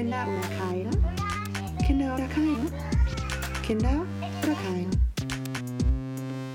[0.00, 0.90] Kinder oder keine?
[1.86, 2.72] Kinder oder keine?
[3.62, 4.06] Kinder
[4.42, 4.90] oder keine?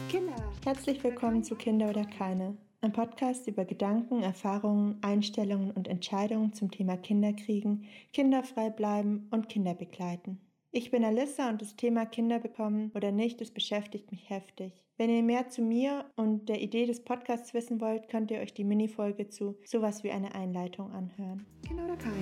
[0.10, 0.34] Kinder.
[0.64, 6.72] Herzlich willkommen zu Kinder oder keine, ein Podcast über Gedanken, Erfahrungen, Einstellungen und Entscheidungen zum
[6.72, 10.40] Thema Kinderkriegen, kinderfrei bleiben und Kinder begleiten.
[10.78, 14.74] Ich bin Alissa und das Thema Kinder bekommen oder nicht, das beschäftigt mich heftig.
[14.98, 18.54] Wenn ihr mehr zu mir und der Idee des Podcasts wissen wollt, könnt ihr euch
[18.54, 21.46] die Minifolge zu sowas wie eine Einleitung anhören.
[21.66, 22.18] Kinder oder keine?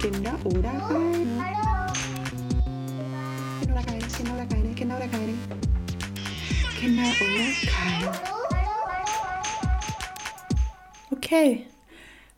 [0.00, 1.14] Kinder oder keine?
[3.60, 4.06] Kinder oder keine?
[4.08, 4.74] Kinder oder keine?
[4.74, 5.34] Kinder oder keine?
[6.80, 8.12] Kinder oder keine?
[11.12, 11.66] Okay,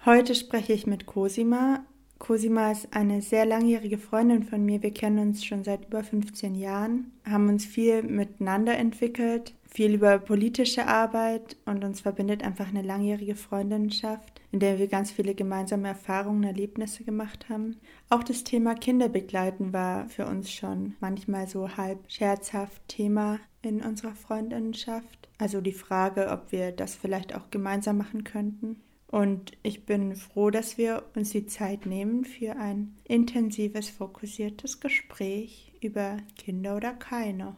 [0.04, 1.86] heute spreche ich mit Cosima,
[2.18, 4.82] Cosima ist eine sehr langjährige Freundin von mir.
[4.82, 10.18] Wir kennen uns schon seit über 15 Jahren, haben uns viel miteinander entwickelt, viel über
[10.18, 15.88] politische Arbeit und uns verbindet einfach eine langjährige Freundinnenschaft, in der wir ganz viele gemeinsame
[15.88, 17.76] Erfahrungen, Erlebnisse gemacht haben.
[18.08, 24.14] Auch das Thema Kinderbegleiten war für uns schon manchmal so halb scherzhaft Thema in unserer
[24.14, 25.28] Freundinnenschaft.
[25.38, 28.80] Also die Frage, ob wir das vielleicht auch gemeinsam machen könnten.
[29.14, 35.72] Und ich bin froh, dass wir uns die Zeit nehmen für ein intensives, fokussiertes Gespräch
[35.80, 37.54] über Kinder oder keine.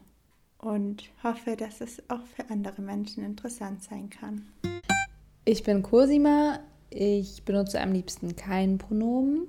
[0.59, 4.45] Und hoffe, dass es auch für andere Menschen interessant sein kann.
[5.45, 6.59] Ich bin Cosima.
[6.91, 9.47] Ich benutze am liebsten kein Pronomen.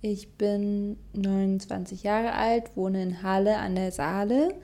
[0.00, 4.54] Ich bin 29 Jahre alt, wohne in Halle an der Saale.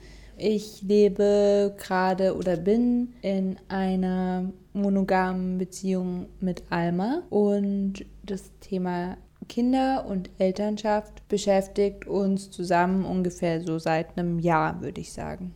[0.40, 9.16] Ich lebe gerade oder bin in einer monogamen Beziehung mit Alma und das Thema
[9.48, 15.54] Kinder und Elternschaft beschäftigt uns zusammen ungefähr so seit einem Jahr, würde ich sagen.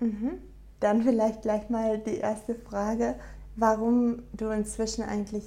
[0.00, 0.38] Mhm.
[0.80, 3.14] Dann vielleicht gleich mal die erste Frage,
[3.54, 5.44] warum du inzwischen eigentlich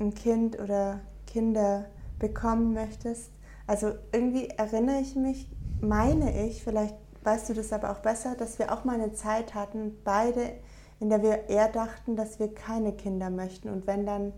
[0.00, 1.86] ein Kind oder Kinder
[2.18, 3.30] bekommen möchtest.
[3.68, 5.48] Also irgendwie erinnere ich mich,
[5.80, 9.54] meine ich, vielleicht weißt du das aber auch besser, dass wir auch mal eine Zeit
[9.54, 10.52] hatten, beide
[11.00, 14.32] in der wir eher dachten, dass wir keine Kinder möchten und wenn dann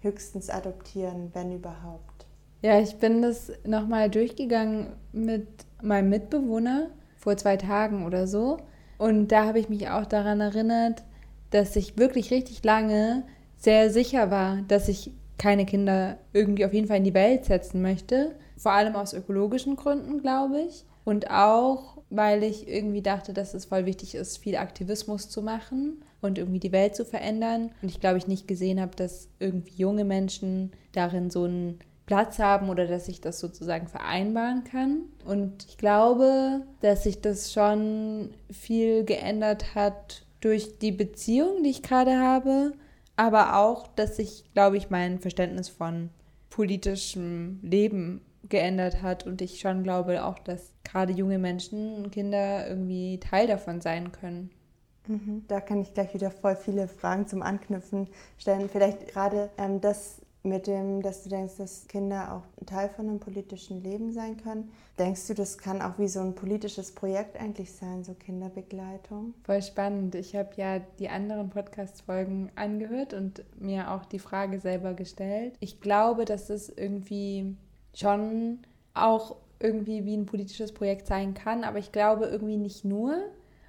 [0.00, 2.26] höchstens adoptieren, wenn überhaupt.
[2.62, 5.48] Ja, ich bin das nochmal durchgegangen mit
[5.82, 8.58] meinem Mitbewohner vor zwei Tagen oder so.
[8.96, 11.04] Und da habe ich mich auch daran erinnert,
[11.50, 13.24] dass ich wirklich richtig lange
[13.56, 17.80] sehr sicher war, dass ich keine Kinder irgendwie auf jeden Fall in die Welt setzen
[17.80, 18.34] möchte.
[18.56, 20.84] Vor allem aus ökologischen Gründen, glaube ich.
[21.04, 26.02] Und auch, weil ich irgendwie dachte, dass es voll wichtig ist, viel Aktivismus zu machen
[26.20, 27.70] und irgendwie die Welt zu verändern.
[27.82, 32.38] Und ich glaube, ich nicht gesehen habe, dass irgendwie junge Menschen darin so einen Platz
[32.38, 35.02] haben oder dass ich das sozusagen vereinbaren kann.
[35.26, 41.82] Und ich glaube, dass sich das schon viel geändert hat durch die Beziehung, die ich
[41.82, 42.72] gerade habe,
[43.16, 46.08] aber auch, dass sich, glaube ich, mein Verständnis von
[46.48, 52.68] politischem Leben geändert hat und ich schon glaube auch, dass gerade junge Menschen und Kinder
[52.68, 54.50] irgendwie Teil davon sein können.
[55.06, 55.44] Mhm.
[55.48, 58.68] Da kann ich gleich wieder voll viele Fragen zum Anknüpfen stellen.
[58.68, 63.20] Vielleicht gerade ähm, das mit dem, dass du denkst, dass Kinder auch Teil von einem
[63.20, 64.70] politischen Leben sein können.
[64.98, 69.34] Denkst du, das kann auch wie so ein politisches Projekt eigentlich sein, so Kinderbegleitung?
[69.44, 70.14] Voll spannend.
[70.14, 75.54] Ich habe ja die anderen Podcast-Folgen angehört und mir auch die Frage selber gestellt.
[75.60, 77.56] Ich glaube, dass es irgendwie
[77.98, 78.60] schon
[78.94, 83.16] auch irgendwie wie ein politisches Projekt sein kann, aber ich glaube irgendwie nicht nur.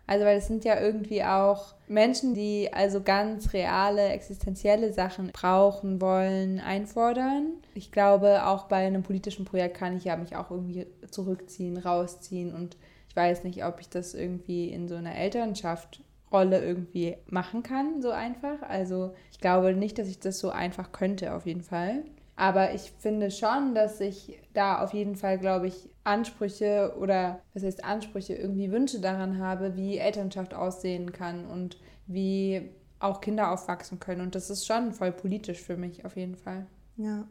[0.05, 6.01] Also, weil es sind ja irgendwie auch Menschen, die also ganz reale, existenzielle Sachen brauchen,
[6.01, 7.53] wollen, einfordern.
[7.75, 12.55] Ich glaube, auch bei einem politischen Projekt kann ich ja mich auch irgendwie zurückziehen, rausziehen
[12.55, 12.75] und
[13.07, 16.01] ich weiß nicht, ob ich das irgendwie in so einer Elternschaft
[16.31, 18.61] Rolle irgendwie machen kann, so einfach.
[18.61, 22.03] Also ich glaube nicht, dass ich das so einfach könnte, auf jeden Fall.
[22.39, 27.63] Aber ich finde schon, dass ich da auf jeden Fall, glaube ich, Ansprüche oder was
[27.63, 33.99] heißt Ansprüche, irgendwie Wünsche daran habe, wie Elternschaft aussehen kann und wie auch Kinder aufwachsen
[33.99, 34.21] können.
[34.21, 36.65] Und das ist schon voll politisch für mich auf jeden Fall.
[36.95, 37.27] Ja.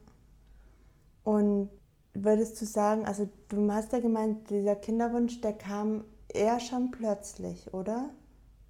[1.24, 1.70] Und
[2.12, 7.72] würdest du sagen, also du hast ja gemeint, dieser Kinderwunsch, der kam eher schon plötzlich,
[7.72, 8.10] oder?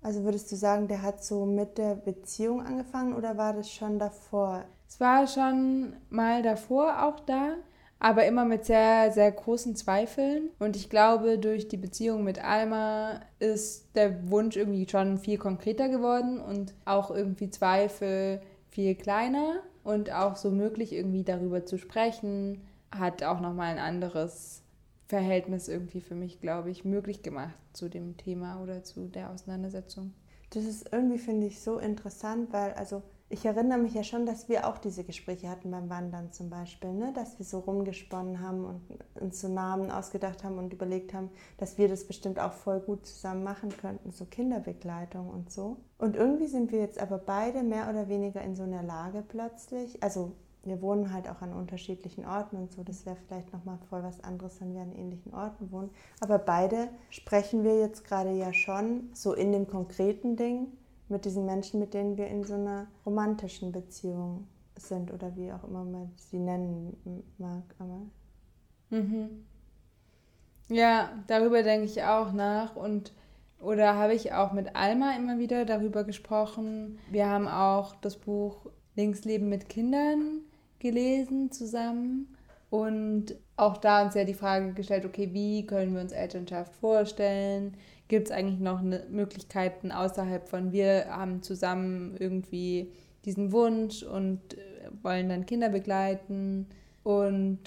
[0.02, 3.98] Also würdest du sagen, der hat so mit der Beziehung angefangen oder war das schon
[3.98, 4.64] davor?
[4.88, 7.54] Es war schon mal davor auch da,
[7.98, 10.50] aber immer mit sehr, sehr großen Zweifeln.
[10.58, 15.88] Und ich glaube, durch die Beziehung mit Alma ist der Wunsch irgendwie schon viel konkreter
[15.88, 18.40] geworden und auch irgendwie Zweifel
[18.70, 22.62] viel kleiner und auch so möglich irgendwie darüber zu sprechen,
[22.96, 24.62] hat auch nochmal ein anderes
[25.08, 30.12] Verhältnis irgendwie für mich, glaube ich, möglich gemacht zu dem Thema oder zu der Auseinandersetzung.
[30.50, 34.48] Das ist irgendwie, finde ich, so interessant, weil also ich erinnere mich ja schon, dass
[34.48, 37.12] wir auch diese Gespräche hatten beim Wandern zum Beispiel, ne?
[37.14, 38.80] dass wir so rumgesponnen haben und
[39.20, 43.06] uns so Namen ausgedacht haben und überlegt haben, dass wir das bestimmt auch voll gut
[43.06, 45.76] zusammen machen könnten, so Kinderbegleitung und so.
[45.98, 50.02] Und irgendwie sind wir jetzt aber beide mehr oder weniger in so einer Lage plötzlich,
[50.02, 50.32] also
[50.68, 52.82] wir wohnen halt auch an unterschiedlichen Orten und so.
[52.84, 55.90] Das wäre vielleicht nochmal voll was anderes, wenn wir an ähnlichen Orten wohnen.
[56.20, 60.68] Aber beide sprechen wir jetzt gerade ja schon so in dem konkreten Ding
[61.08, 65.64] mit diesen Menschen, mit denen wir in so einer romantischen Beziehung sind oder wie auch
[65.64, 67.64] immer man sie nennen mag.
[67.78, 68.00] Aber
[68.90, 69.44] mhm.
[70.68, 73.12] Ja, darüber denke ich auch nach und
[73.60, 76.98] oder habe ich auch mit Alma immer wieder darüber gesprochen.
[77.10, 80.42] Wir haben auch das Buch Linksleben mit Kindern
[80.78, 82.34] gelesen zusammen
[82.70, 87.76] und auch da uns ja die Frage gestellt, okay, wie können wir uns Elternschaft vorstellen?
[88.08, 92.92] Gibt es eigentlich noch eine Möglichkeiten außerhalb von wir haben zusammen irgendwie
[93.24, 94.58] diesen Wunsch und äh,
[95.02, 96.66] wollen dann Kinder begleiten?
[97.04, 97.58] Und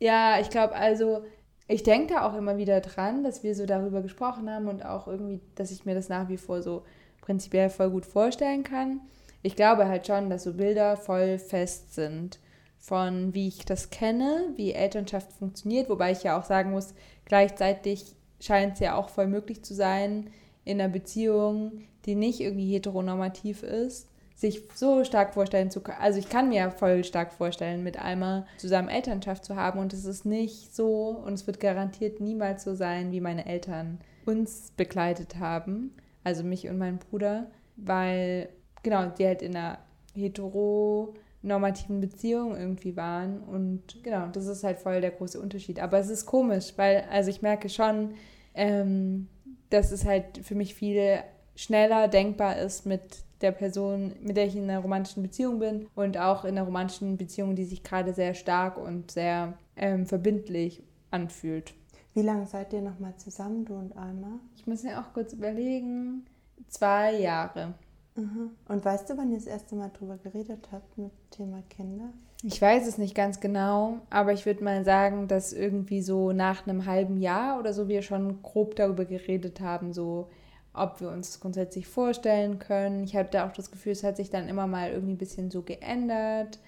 [0.00, 1.24] ja, ich glaube also,
[1.68, 5.06] ich denke da auch immer wieder dran, dass wir so darüber gesprochen haben und auch
[5.06, 6.82] irgendwie, dass ich mir das nach wie vor so
[7.20, 9.00] prinzipiell voll gut vorstellen kann.
[9.42, 12.40] Ich glaube halt schon, dass so Bilder voll fest sind
[12.80, 16.94] von wie ich das kenne, wie Elternschaft funktioniert, wobei ich ja auch sagen muss,
[17.26, 20.30] gleichzeitig scheint es ja auch voll möglich zu sein,
[20.64, 25.98] in einer Beziehung, die nicht irgendwie heteronormativ ist, sich so stark vorstellen zu können.
[26.00, 30.06] Also ich kann mir voll stark vorstellen, mit Alma zusammen Elternschaft zu haben und es
[30.06, 35.38] ist nicht so und es wird garantiert niemals so sein, wie meine Eltern uns begleitet
[35.38, 35.94] haben,
[36.24, 38.48] also mich und meinen Bruder, weil
[38.82, 39.78] genau, die halt in einer
[40.14, 43.40] hetero normativen Beziehungen irgendwie waren.
[43.40, 45.80] Und genau, das ist halt voll der große Unterschied.
[45.80, 48.14] Aber es ist komisch, weil, also ich merke schon,
[48.54, 49.28] ähm,
[49.70, 51.20] dass es halt für mich viel
[51.54, 56.18] schneller denkbar ist mit der Person, mit der ich in einer romantischen Beziehung bin und
[56.18, 61.72] auch in einer romantischen Beziehung, die sich gerade sehr stark und sehr ähm, verbindlich anfühlt.
[62.12, 64.40] Wie lange seid ihr nochmal zusammen, du und Alma?
[64.56, 66.26] Ich muss ja auch kurz überlegen.
[66.68, 67.74] Zwei Jahre.
[68.20, 68.50] Mhm.
[68.68, 72.12] Und weißt du, wann ihr das erste Mal drüber geredet habt mit Thema Kinder?
[72.42, 76.66] Ich weiß es nicht ganz genau, aber ich würde mal sagen, dass irgendwie so nach
[76.66, 80.28] einem halben Jahr oder so wir schon grob darüber geredet haben, so
[80.72, 83.04] ob wir uns das grundsätzlich vorstellen können.
[83.04, 85.62] Ich hatte auch das Gefühl, es hat sich dann immer mal irgendwie ein bisschen so
[85.62, 86.58] geändert,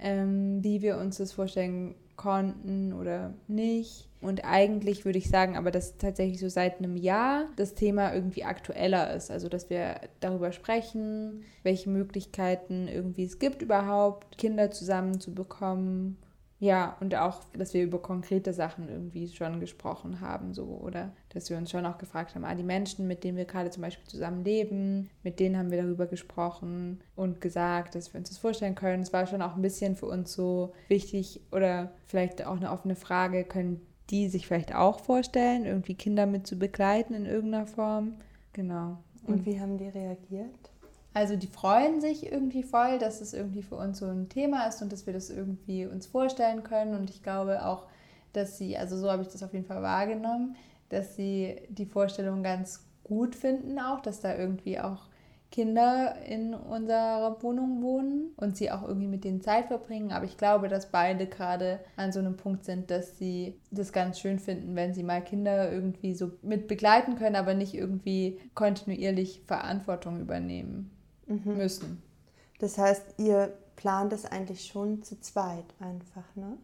[0.00, 4.08] ähm, wie wir uns das vorstellen konnten oder nicht.
[4.20, 8.44] Und eigentlich würde ich sagen, aber dass tatsächlich so seit einem Jahr das Thema irgendwie
[8.44, 9.30] aktueller ist.
[9.30, 16.18] Also dass wir darüber sprechen, welche Möglichkeiten irgendwie es gibt überhaupt, Kinder zusammenzubekommen
[16.60, 21.48] ja, und auch, dass wir über konkrete Sachen irgendwie schon gesprochen haben, so, oder dass
[21.48, 24.06] wir uns schon auch gefragt haben, ah, die Menschen, mit denen wir gerade zum Beispiel
[24.06, 28.74] zusammen leben, mit denen haben wir darüber gesprochen und gesagt, dass wir uns das vorstellen
[28.74, 29.02] können.
[29.02, 32.94] Es war schon auch ein bisschen für uns so wichtig oder vielleicht auch eine offene
[32.94, 33.80] Frage, können
[34.10, 38.16] die sich vielleicht auch vorstellen, irgendwie Kinder mit zu begleiten in irgendeiner Form?
[38.52, 38.98] Genau.
[39.26, 40.59] Und, und wie haben die reagiert?
[41.12, 44.80] Also die freuen sich irgendwie voll, dass es irgendwie für uns so ein Thema ist
[44.80, 46.94] und dass wir das irgendwie uns vorstellen können.
[46.94, 47.86] Und ich glaube auch,
[48.32, 50.54] dass sie, also so habe ich das auf jeden Fall wahrgenommen,
[50.88, 55.08] dass sie die Vorstellung ganz gut finden auch, dass da irgendwie auch
[55.50, 60.12] Kinder in unserer Wohnung wohnen und sie auch irgendwie mit denen Zeit verbringen.
[60.12, 64.20] Aber ich glaube, dass beide gerade an so einem Punkt sind, dass sie das ganz
[64.20, 69.42] schön finden, wenn sie mal Kinder irgendwie so mit begleiten können, aber nicht irgendwie kontinuierlich
[69.44, 70.92] Verantwortung übernehmen
[71.30, 71.56] mhm.
[71.56, 72.02] müssen.
[72.58, 76.58] Das heißt, ihr plant es eigentlich schon zu zweit einfach, ne?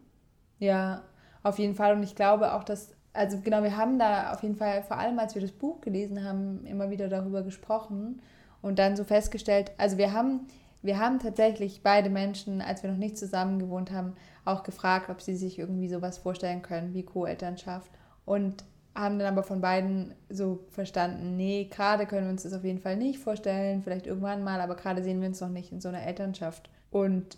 [0.59, 1.03] Ja,
[1.43, 1.95] auf jeden Fall.
[1.95, 5.17] Und ich glaube auch, dass, also genau, wir haben da auf jeden Fall, vor allem
[5.17, 8.21] als wir das Buch gelesen haben, immer wieder darüber gesprochen
[8.61, 10.47] und dann so festgestellt, also wir haben,
[10.81, 15.21] wir haben tatsächlich beide Menschen, als wir noch nicht zusammen gewohnt haben, auch gefragt, ob
[15.21, 17.91] sie sich irgendwie sowas vorstellen können wie Co-Elternschaft.
[18.25, 18.63] Und
[18.97, 22.79] haben dann aber von beiden so verstanden, nee, gerade können wir uns das auf jeden
[22.79, 25.89] Fall nicht vorstellen, vielleicht irgendwann mal, aber gerade sehen wir uns noch nicht in so
[25.89, 26.69] einer Elternschaft.
[26.89, 27.37] Und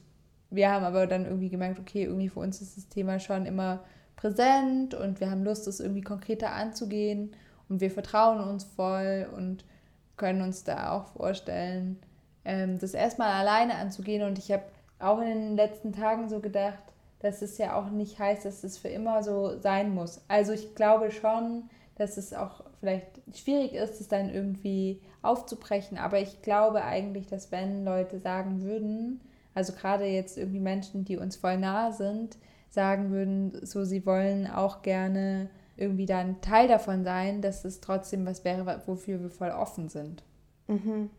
[0.50, 3.82] wir haben aber dann irgendwie gemerkt, okay, irgendwie für uns ist das Thema schon immer
[4.16, 7.32] präsent und wir haben Lust, es irgendwie konkreter anzugehen
[7.68, 9.66] und wir vertrauen uns voll und
[10.16, 11.98] können uns da auch vorstellen,
[12.46, 14.24] ähm, das erstmal alleine anzugehen.
[14.24, 14.64] Und ich habe
[14.98, 16.84] auch in den letzten Tagen so gedacht,
[17.20, 20.22] dass es ja auch nicht heißt, dass es für immer so sein muss.
[20.28, 25.98] Also ich glaube schon, dass es auch vielleicht schwierig ist, es dann irgendwie aufzubrechen.
[25.98, 29.20] Aber ich glaube eigentlich, dass wenn Leute sagen würden,
[29.54, 32.38] also gerade jetzt irgendwie Menschen, die uns voll nah sind,
[32.70, 37.82] sagen würden, so sie wollen auch gerne irgendwie da ein Teil davon sein, dass es
[37.82, 40.24] trotzdem was wäre, wofür wir voll offen sind.
[40.68, 41.10] Mhm.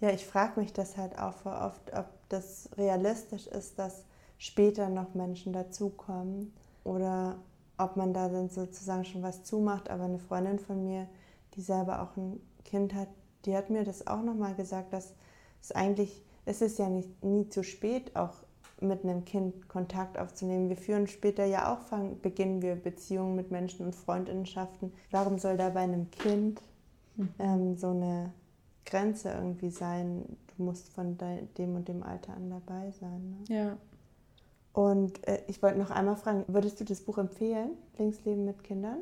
[0.00, 4.04] Ja, ich frage mich das halt auch voll oft, ob das realistisch ist, dass
[4.38, 6.52] später noch Menschen dazukommen
[6.84, 7.38] oder
[7.76, 9.90] ob man da dann sozusagen schon was zumacht.
[9.90, 11.06] Aber eine Freundin von mir,
[11.54, 13.08] die selber auch ein Kind hat,
[13.44, 15.14] die hat mir das auch nochmal gesagt, dass
[15.60, 18.34] es eigentlich, es ist ja nicht, nie zu spät, auch
[18.80, 20.68] mit einem Kind Kontakt aufzunehmen.
[20.68, 24.92] Wir führen später ja auch, fangen, beginnen wir Beziehungen mit Menschen und Freundinnenschaften.
[25.10, 26.62] Warum soll da bei einem Kind
[27.16, 27.28] mhm.
[27.38, 28.32] ähm, so eine
[28.86, 30.36] Grenze irgendwie sein?
[30.56, 31.18] Du musst von
[31.56, 33.44] dem und dem Alter an dabei sein.
[33.48, 33.56] Ne?
[33.56, 33.76] Ja.
[34.78, 38.98] Und äh, ich wollte noch einmal fragen, würdest du das Buch empfehlen, Linksleben mit Kindern?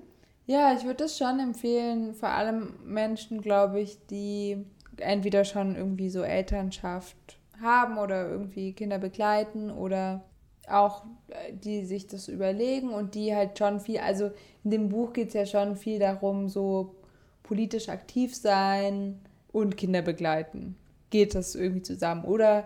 [0.46, 4.64] Ja, ich würde das schon empfehlen, vor allem Menschen, glaube ich, die
[4.96, 10.24] entweder schon irgendwie so Elternschaft haben oder irgendwie Kinder begleiten oder
[10.66, 14.30] auch äh, die sich das überlegen und die halt schon viel, also
[14.64, 16.94] in dem Buch geht es ja schon viel darum, so
[17.42, 19.20] politisch aktiv sein
[19.52, 20.74] und Kinder begleiten.
[21.10, 22.24] Geht das irgendwie zusammen?
[22.24, 22.64] Oder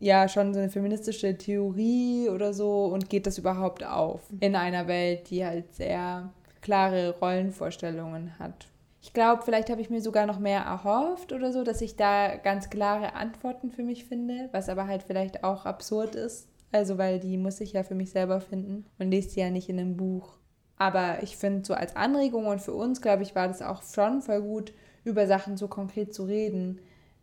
[0.00, 4.88] ja, schon so eine feministische Theorie oder so und geht das überhaupt auf in einer
[4.88, 8.66] Welt, die halt sehr klare Rollenvorstellungen hat?
[9.02, 12.36] Ich glaube, vielleicht habe ich mir sogar noch mehr erhofft oder so, dass ich da
[12.36, 16.48] ganz klare Antworten für mich finde, was aber halt vielleicht auch absurd ist.
[16.72, 19.68] Also, weil die muss ich ja für mich selber finden und lese die ja nicht
[19.68, 20.34] in einem Buch.
[20.76, 24.22] Aber ich finde, so als Anregung und für uns, glaube ich, war das auch schon
[24.22, 24.72] voll gut,
[25.04, 26.80] über Sachen so konkret zu reden.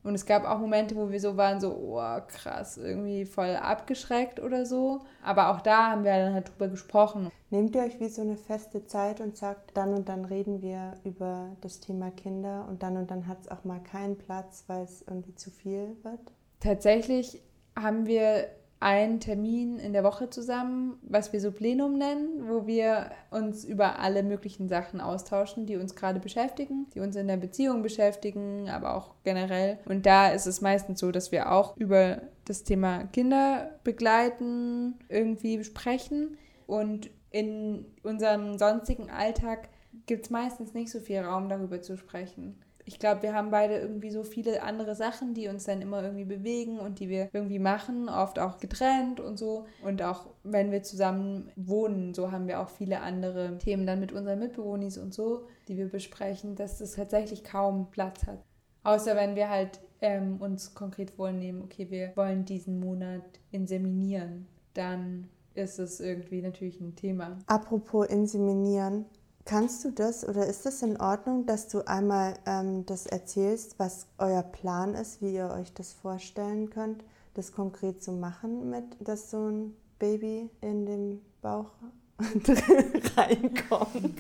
[0.08, 4.40] Und es gab auch Momente, wo wir so waren, so, oh krass, irgendwie voll abgeschreckt
[4.40, 5.02] oder so.
[5.22, 7.30] Aber auch da haben wir dann halt drüber gesprochen.
[7.50, 10.94] Nehmt ihr euch wie so eine feste Zeit und sagt, dann und dann reden wir
[11.04, 14.86] über das Thema Kinder und dann und dann hat es auch mal keinen Platz, weil
[14.86, 16.22] es irgendwie zu viel wird?
[16.62, 17.42] Tatsächlich
[17.76, 18.48] haben wir
[18.80, 24.00] einen Termin in der Woche zusammen, was wir so Plenum nennen, wo wir uns über
[24.00, 28.96] alle möglichen Sachen austauschen, die uns gerade beschäftigen, die uns in der Beziehung beschäftigen, aber
[28.96, 29.80] auch generell.
[29.86, 35.64] Und da ist es meistens so, dass wir auch über das Thema Kinder begleiten irgendwie
[35.64, 36.38] sprechen.
[36.68, 39.70] Und in unserem sonstigen Alltag
[40.06, 43.78] gibt es meistens nicht so viel Raum, darüber zu sprechen ich glaube, wir haben beide
[43.78, 47.60] irgendwie so viele andere Sachen, die uns dann immer irgendwie bewegen und die wir irgendwie
[47.60, 49.66] machen, oft auch getrennt und so.
[49.84, 54.14] Und auch wenn wir zusammen wohnen, so haben wir auch viele andere Themen dann mit
[54.14, 58.40] unseren Mitbewohnern und so, die wir besprechen, dass das tatsächlich kaum Platz hat.
[58.84, 65.28] Außer wenn wir halt ähm, uns konkret vornehmen, okay, wir wollen diesen Monat inseminieren, dann
[65.56, 67.38] ist es irgendwie natürlich ein Thema.
[67.48, 69.06] Apropos inseminieren,
[69.48, 74.08] Kannst du das oder ist es in Ordnung, dass du einmal ähm, das erzählst, was
[74.18, 79.32] euer Plan ist, wie ihr euch das vorstellen könnt, das konkret zu machen, mit dass
[79.32, 81.72] so ein Baby in den Bauch
[83.16, 84.20] reinkommt?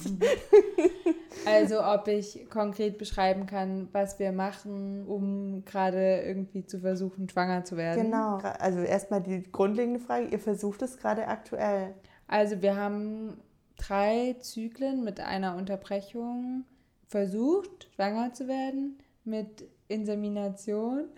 [1.46, 7.65] Also ob ich konkret beschreiben kann, was wir machen, um gerade irgendwie zu versuchen, schwanger
[7.65, 8.03] zu werden.
[8.03, 8.38] Genau.
[8.60, 11.96] Also erstmal die grundlegende Frage, ihr versucht es gerade aktuell.
[12.27, 13.38] Also wir haben
[13.77, 16.65] drei Zyklen mit einer Unterbrechung
[17.07, 21.10] versucht, schwanger zu werden mit Insemination.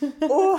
[0.28, 0.56] Oh,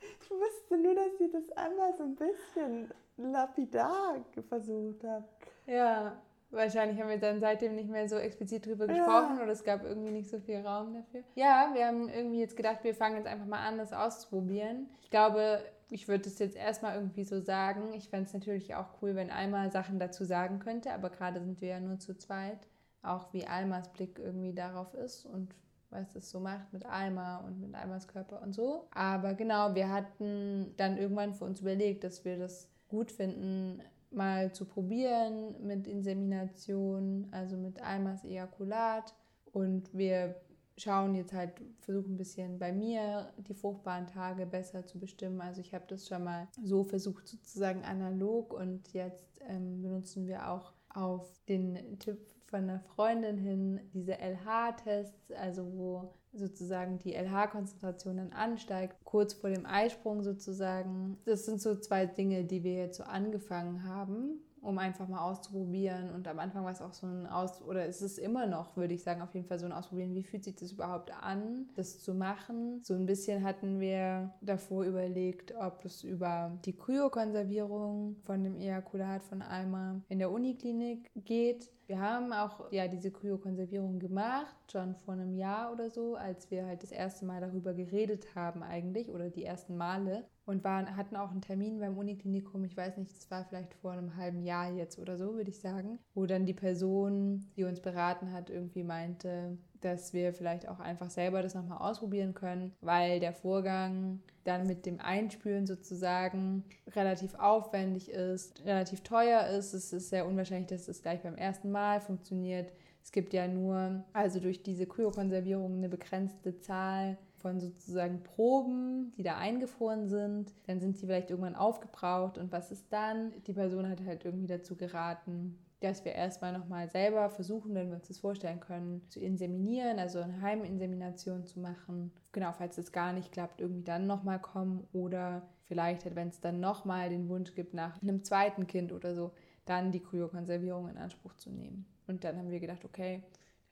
[0.00, 5.46] ich wusste nur, dass ihr das einmal so ein bisschen lapidar versucht habt.
[5.66, 9.42] Ja, wahrscheinlich haben wir dann seitdem nicht mehr so explizit drüber gesprochen ja.
[9.42, 11.22] oder es gab irgendwie nicht so viel Raum dafür.
[11.34, 14.88] Ja, wir haben irgendwie jetzt gedacht, wir fangen jetzt einfach mal an, das auszuprobieren.
[15.02, 17.94] Ich glaube, ich würde es jetzt erstmal irgendwie so sagen.
[17.94, 21.60] Ich fände es natürlich auch cool, wenn Alma Sachen dazu sagen könnte, aber gerade sind
[21.60, 22.66] wir ja nur zu zweit.
[23.02, 25.54] Auch wie Almas Blick irgendwie darauf ist und
[25.90, 28.88] was es so macht mit Alma und mit Almas Körper und so.
[28.90, 34.52] Aber genau, wir hatten dann irgendwann für uns überlegt, dass wir das gut finden, mal
[34.52, 39.14] zu probieren mit Insemination, also mit Almas Ejakulat.
[39.52, 40.34] Und wir
[40.76, 45.40] schauen jetzt halt, versuchen ein bisschen bei mir die fruchtbaren Tage besser zu bestimmen.
[45.40, 50.50] Also ich habe das schon mal so versucht, sozusagen analog und jetzt ähm, benutzen wir
[50.50, 58.18] auch auf den Tipp von einer Freundin hin diese LH-Tests, also wo sozusagen die LH-Konzentration
[58.18, 61.18] dann ansteigt, kurz vor dem Eisprung sozusagen.
[61.24, 66.10] Das sind so zwei Dinge, die wir jetzt so angefangen haben um einfach mal auszuprobieren.
[66.10, 68.94] Und am Anfang war es auch so ein Aus, oder ist es immer noch, würde
[68.94, 72.00] ich sagen, auf jeden Fall so ein Ausprobieren, wie fühlt sich das überhaupt an, das
[72.00, 72.80] zu machen.
[72.82, 79.22] So ein bisschen hatten wir davor überlegt, ob es über die Kryokonservierung von dem Ejakulat
[79.22, 81.70] von Alma in der Uniklinik geht.
[81.86, 86.66] Wir haben auch ja diese Kryokonservierung gemacht, schon vor einem Jahr oder so, als wir
[86.66, 91.14] halt das erste Mal darüber geredet haben eigentlich oder die ersten Male und waren, hatten
[91.14, 92.64] auch einen Termin beim Uniklinikum.
[92.64, 95.60] Ich weiß nicht, es war vielleicht vor einem halben Jahr jetzt oder so, würde ich
[95.60, 100.80] sagen, wo dann die Person, die uns beraten hat, irgendwie meinte, dass wir vielleicht auch
[100.80, 106.64] einfach selber das nochmal ausprobieren können, weil der Vorgang dann mit dem Einspülen sozusagen
[106.94, 109.74] relativ aufwendig ist, relativ teuer ist.
[109.74, 112.72] Es ist sehr unwahrscheinlich, dass es gleich beim ersten Mal funktioniert.
[113.02, 119.22] Es gibt ja nur, also durch diese Kryokonservierung, eine begrenzte Zahl von sozusagen Proben, die
[119.22, 120.52] da eingefroren sind.
[120.66, 123.32] Dann sind sie vielleicht irgendwann aufgebraucht und was ist dann?
[123.46, 127.96] Die Person hat halt irgendwie dazu geraten, dass wir erstmal nochmal selber versuchen, wenn wir
[127.96, 132.12] uns das vorstellen können, zu inseminieren, also eine Heiminsemination zu machen.
[132.32, 136.40] Genau, falls es gar nicht klappt, irgendwie dann nochmal kommen oder vielleicht, halt, wenn es
[136.40, 139.32] dann nochmal den Wunsch gibt nach einem zweiten Kind oder so,
[139.66, 141.86] dann die Kryokonservierung in Anspruch zu nehmen.
[142.06, 143.22] Und dann haben wir gedacht, okay,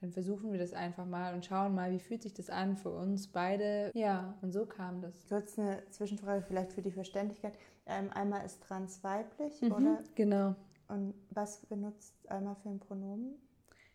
[0.01, 2.89] dann versuchen wir das einfach mal und schauen mal, wie fühlt sich das an für
[2.89, 3.91] uns beide.
[3.95, 5.25] Ja, und so kam das.
[5.27, 7.57] Kurz eine Zwischenfrage vielleicht für die Verständlichkeit.
[7.87, 9.99] Ähm, einmal ist trans weiblich, mhm, oder?
[10.15, 10.55] Genau.
[10.87, 13.35] Und was benutzt einmal für ein Pronomen?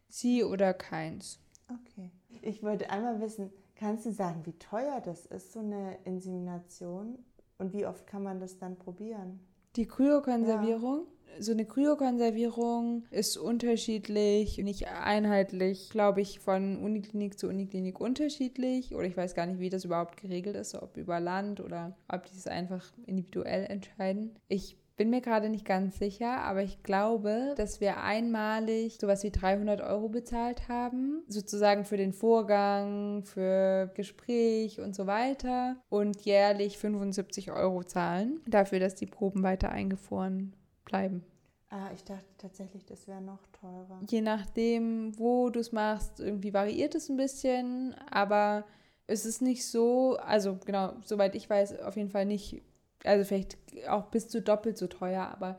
[0.08, 1.38] Sie oder keins.
[1.68, 2.10] Okay.
[2.42, 7.18] Ich wollte einmal wissen, kannst du sagen, wie teuer das ist, so eine Insemination?
[7.58, 9.40] Und wie oft kann man das dann probieren?
[9.76, 11.06] Die Kryokonservierung?
[11.06, 11.42] Ja.
[11.42, 18.94] So eine Kryokonservierung ist unterschiedlich, nicht einheitlich, glaube ich, von Uniklinik zu Uniklinik unterschiedlich.
[18.94, 22.24] Oder ich weiß gar nicht, wie das überhaupt geregelt ist, ob über Land oder ob
[22.26, 24.34] die es einfach individuell entscheiden.
[24.48, 29.30] Ich bin mir gerade nicht ganz sicher, aber ich glaube, dass wir einmalig sowas wie
[29.30, 36.76] 300 Euro bezahlt haben, sozusagen für den Vorgang, für Gespräch und so weiter und jährlich
[36.76, 40.54] 75 Euro zahlen dafür, dass die Proben weiter eingefroren
[40.84, 41.24] bleiben.
[41.70, 44.02] Ah, ich dachte tatsächlich, das wäre noch teurer.
[44.06, 48.66] Je nachdem, wo du es machst, irgendwie variiert es ein bisschen, aber
[49.06, 52.60] es ist nicht so, also genau, soweit ich weiß, auf jeden Fall nicht
[53.04, 55.56] also vielleicht auch bis zu doppelt so teuer, aber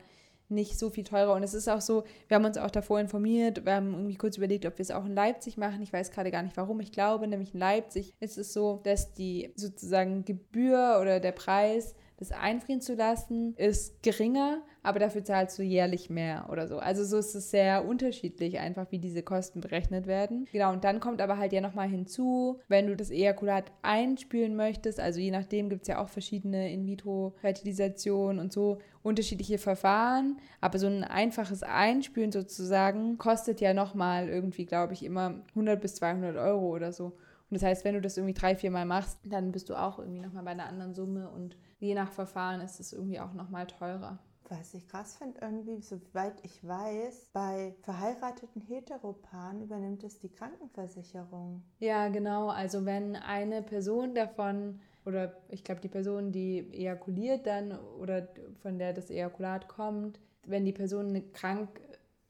[0.48, 1.34] nicht so viel teurer.
[1.34, 4.36] Und es ist auch so, wir haben uns auch davor informiert, wir haben irgendwie kurz
[4.36, 5.82] überlegt, ob wir es auch in Leipzig machen.
[5.82, 6.80] Ich weiß gerade gar nicht warum.
[6.80, 11.94] Ich glaube, nämlich in Leipzig ist es so, dass die sozusagen Gebühr oder der Preis
[12.18, 16.78] das einfrieren zu lassen, ist geringer, aber dafür zahlst du jährlich mehr oder so.
[16.78, 20.46] Also so ist es sehr unterschiedlich einfach, wie diese Kosten berechnet werden.
[20.52, 25.00] Genau, und dann kommt aber halt ja nochmal hinzu, wenn du das Ejakulat einspülen möchtest,
[25.00, 30.86] also je nachdem gibt es ja auch verschiedene In-vitro-Fertilisationen und so unterschiedliche Verfahren, aber so
[30.86, 36.74] ein einfaches Einspülen sozusagen kostet ja nochmal irgendwie, glaube ich, immer 100 bis 200 Euro
[36.74, 37.06] oder so.
[37.06, 39.98] Und das heißt, wenn du das irgendwie drei, vier Mal machst, dann bist du auch
[39.98, 43.66] irgendwie nochmal bei einer anderen Summe und je nach Verfahren ist es irgendwie auch nochmal
[43.66, 44.18] teurer.
[44.58, 51.62] Was ich krass finde, irgendwie, soweit ich weiß, bei verheirateten Heteropaaren übernimmt es die Krankenversicherung.
[51.78, 52.48] Ja, genau.
[52.48, 58.28] Also wenn eine Person davon oder ich glaube die Person, die ejakuliert dann oder
[58.60, 61.80] von der das Ejakulat kommt, wenn die Person krank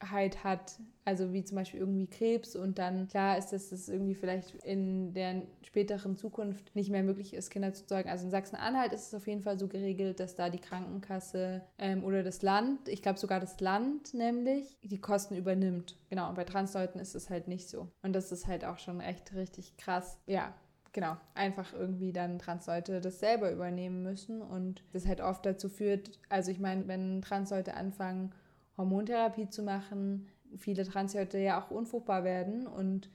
[0.03, 4.15] Krankheit hat, also wie zum Beispiel irgendwie Krebs und dann klar ist, dass das irgendwie
[4.15, 8.09] vielleicht in der späteren Zukunft nicht mehr möglich ist, Kinder zu zeugen.
[8.09, 12.03] Also in Sachsen-Anhalt ist es auf jeden Fall so geregelt, dass da die Krankenkasse ähm,
[12.03, 15.97] oder das Land, ich glaube sogar das Land nämlich, die Kosten übernimmt.
[16.09, 17.89] Genau, und bei Transleuten ist es halt nicht so.
[18.01, 20.17] Und das ist halt auch schon echt richtig krass.
[20.27, 20.53] Ja,
[20.93, 26.19] genau, einfach irgendwie dann Transleute das selber übernehmen müssen und das halt oft dazu führt,
[26.29, 28.33] also ich meine, wenn Transleute anfangen,
[28.77, 30.27] Hormontherapie zu machen.
[30.57, 33.09] Viele Transleute ja auch unfruchtbar werden und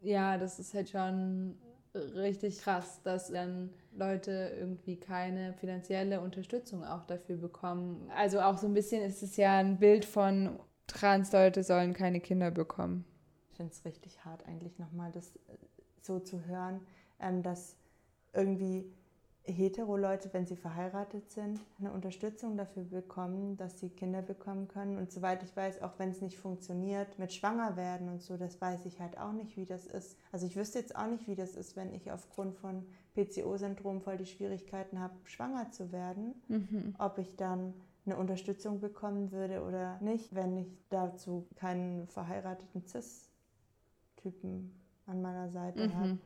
[0.00, 1.56] ja, das ist halt schon
[1.94, 8.10] richtig krass, dass dann Leute irgendwie keine finanzielle Unterstützung auch dafür bekommen.
[8.16, 12.50] Also auch so ein bisschen ist es ja ein Bild von Transleute sollen keine Kinder
[12.50, 13.04] bekommen.
[13.50, 15.38] Ich finde es richtig hart eigentlich nochmal das
[16.00, 16.80] so zu hören,
[17.20, 17.76] ähm, dass
[18.32, 18.84] irgendwie
[19.44, 24.98] Hetero-Leute, wenn sie verheiratet sind, eine Unterstützung dafür bekommen, dass sie Kinder bekommen können.
[24.98, 28.60] Und soweit ich weiß, auch wenn es nicht funktioniert, mit schwanger werden und so, das
[28.60, 30.16] weiß ich halt auch nicht, wie das ist.
[30.30, 34.16] Also ich wüsste jetzt auch nicht, wie das ist, wenn ich aufgrund von PCO-Syndrom voll
[34.16, 36.34] die Schwierigkeiten habe, schwanger zu werden.
[36.46, 36.94] Mhm.
[36.98, 37.74] Ob ich dann
[38.06, 44.72] eine Unterstützung bekommen würde oder nicht, wenn ich dazu keinen verheirateten Cis-Typen
[45.06, 45.94] an meiner Seite mhm.
[45.94, 46.18] habe.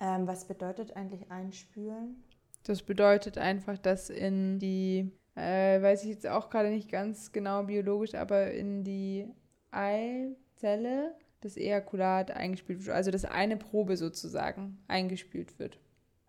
[0.00, 2.22] Ähm, was bedeutet eigentlich einspülen?
[2.64, 7.64] Das bedeutet einfach, dass in die, äh, weiß ich jetzt auch gerade nicht ganz genau
[7.64, 9.26] biologisch, aber in die
[9.70, 12.96] Eizelle das Ejakulat eingespült wird.
[12.96, 15.78] Also dass eine Probe sozusagen eingespült wird.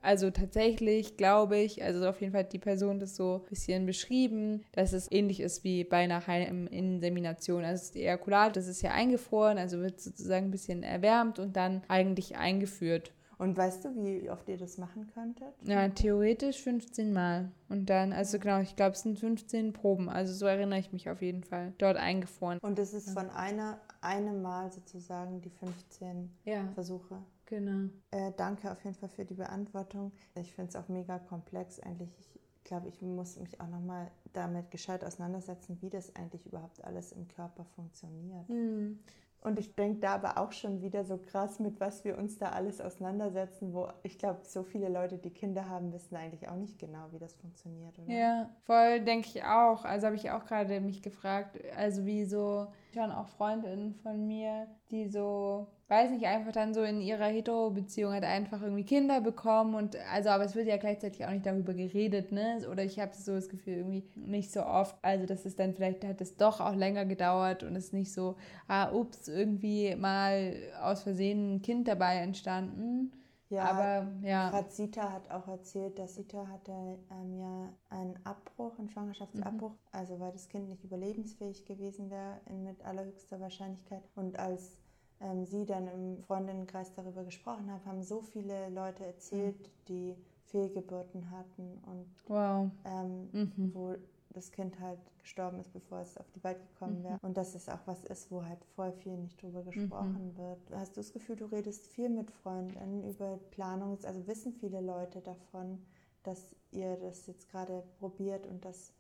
[0.02, 3.86] Also tatsächlich glaube ich, also auf jeden Fall hat die Person das so ein bisschen
[3.86, 7.66] beschrieben, dass es ähnlich ist wie bei einer Heiminsemination.
[7.66, 11.82] Also das Ejakulat, das ist ja eingefroren, also wird sozusagen ein bisschen erwärmt und dann
[11.90, 13.12] eigentlich eingeführt.
[13.40, 15.54] Und weißt du, wie oft ihr das machen könntet?
[15.64, 17.50] Ja, theoretisch 15 Mal.
[17.70, 20.10] Und dann, also genau, ich glaube, es sind 15 Proben.
[20.10, 21.74] Also so erinnere ich mich auf jeden Fall.
[21.78, 22.60] Dort eingefroren.
[22.60, 26.68] Und es ist von einer, einem Mal sozusagen die 15 Ja.
[26.74, 27.18] Versuche.
[27.46, 27.90] Genau.
[28.12, 30.12] Äh, danke auf jeden Fall für die Beantwortung.
[30.36, 32.12] Ich finde es auch mega komplex eigentlich.
[32.20, 37.14] Ich glaube, ich muss mich auch nochmal damit gescheit auseinandersetzen, wie das eigentlich überhaupt alles
[37.14, 38.48] im Körper funktioniert.
[38.50, 39.00] Hm.
[39.42, 42.50] Und ich denke da aber auch schon wieder so krass, mit was wir uns da
[42.50, 46.78] alles auseinandersetzen, wo ich glaube, so viele Leute, die Kinder haben, wissen eigentlich auch nicht
[46.78, 48.12] genau, wie das funktioniert, oder?
[48.12, 49.86] Ja, voll denke ich auch.
[49.86, 54.68] Also habe ich auch gerade mich gefragt, also wie so schon auch Freundinnen von mir,
[54.92, 59.74] die so, weiß nicht, einfach dann so in ihrer Hetero-Beziehung halt einfach irgendwie Kinder bekommen
[59.74, 62.60] und also, aber es wird ja gleichzeitig auch nicht darüber geredet, ne?
[62.72, 66.06] Oder ich habe so das Gefühl irgendwie nicht so oft, also dass es dann vielleicht
[66.06, 68.36] hat es doch auch länger gedauert und es ist nicht so,
[68.68, 73.12] ah, ups, irgendwie mal aus Versehen ein Kind dabei entstanden.
[73.50, 74.52] Ja, aber ja.
[74.52, 80.20] Gerade Sita hat auch erzählt, dass Sita hatte ähm, ja einen Abbruch, einen Schwangerschaftsabbruch, also
[80.20, 84.04] weil das Kind nicht überlebensfähig gewesen wäre mit allerhöchster Wahrscheinlichkeit.
[84.14, 84.78] Und als
[85.22, 91.30] ähm, sie dann im Freundinnenkreis darüber gesprochen hat, haben so viele Leute erzählt, die Fehlgeburten
[91.32, 92.70] hatten und Wow.
[92.86, 93.74] ähm, Mhm.
[93.74, 93.96] wo
[94.32, 97.18] das Kind halt gestorben ist, bevor es auf die Welt gekommen wäre.
[97.24, 100.60] Und dass es auch was ist, wo halt voll viel nicht drüber gesprochen wird.
[100.72, 103.98] Hast du das Gefühl, du redest viel mit Freundinnen über Planung?
[104.04, 105.84] Also wissen viele Leute davon,
[106.24, 108.94] dass ihr das jetzt gerade probiert und das...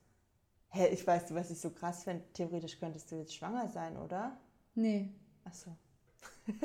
[0.72, 2.24] Hä, ich weiß, was ich so krass finde.
[2.34, 4.38] Theoretisch könntest du jetzt schwanger sein, oder?
[4.76, 5.10] Nee.
[5.44, 5.72] Achso.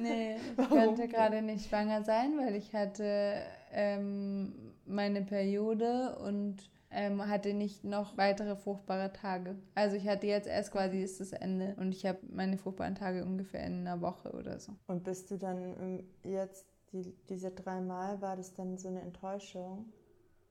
[0.00, 0.78] Nee, ich Warum?
[0.78, 3.42] könnte gerade nicht schwanger sein, weil ich hatte
[3.72, 4.52] ähm,
[4.86, 6.56] meine Periode und
[6.90, 9.56] ähm, hatte nicht noch weitere fruchtbare Tage.
[9.74, 13.24] Also ich hatte jetzt erst quasi ist das Ende und ich habe meine fruchtbaren Tage
[13.24, 14.72] ungefähr in einer Woche oder so.
[14.86, 19.92] Und bist du dann jetzt, die, diese dreimal, war das dann so eine Enttäuschung,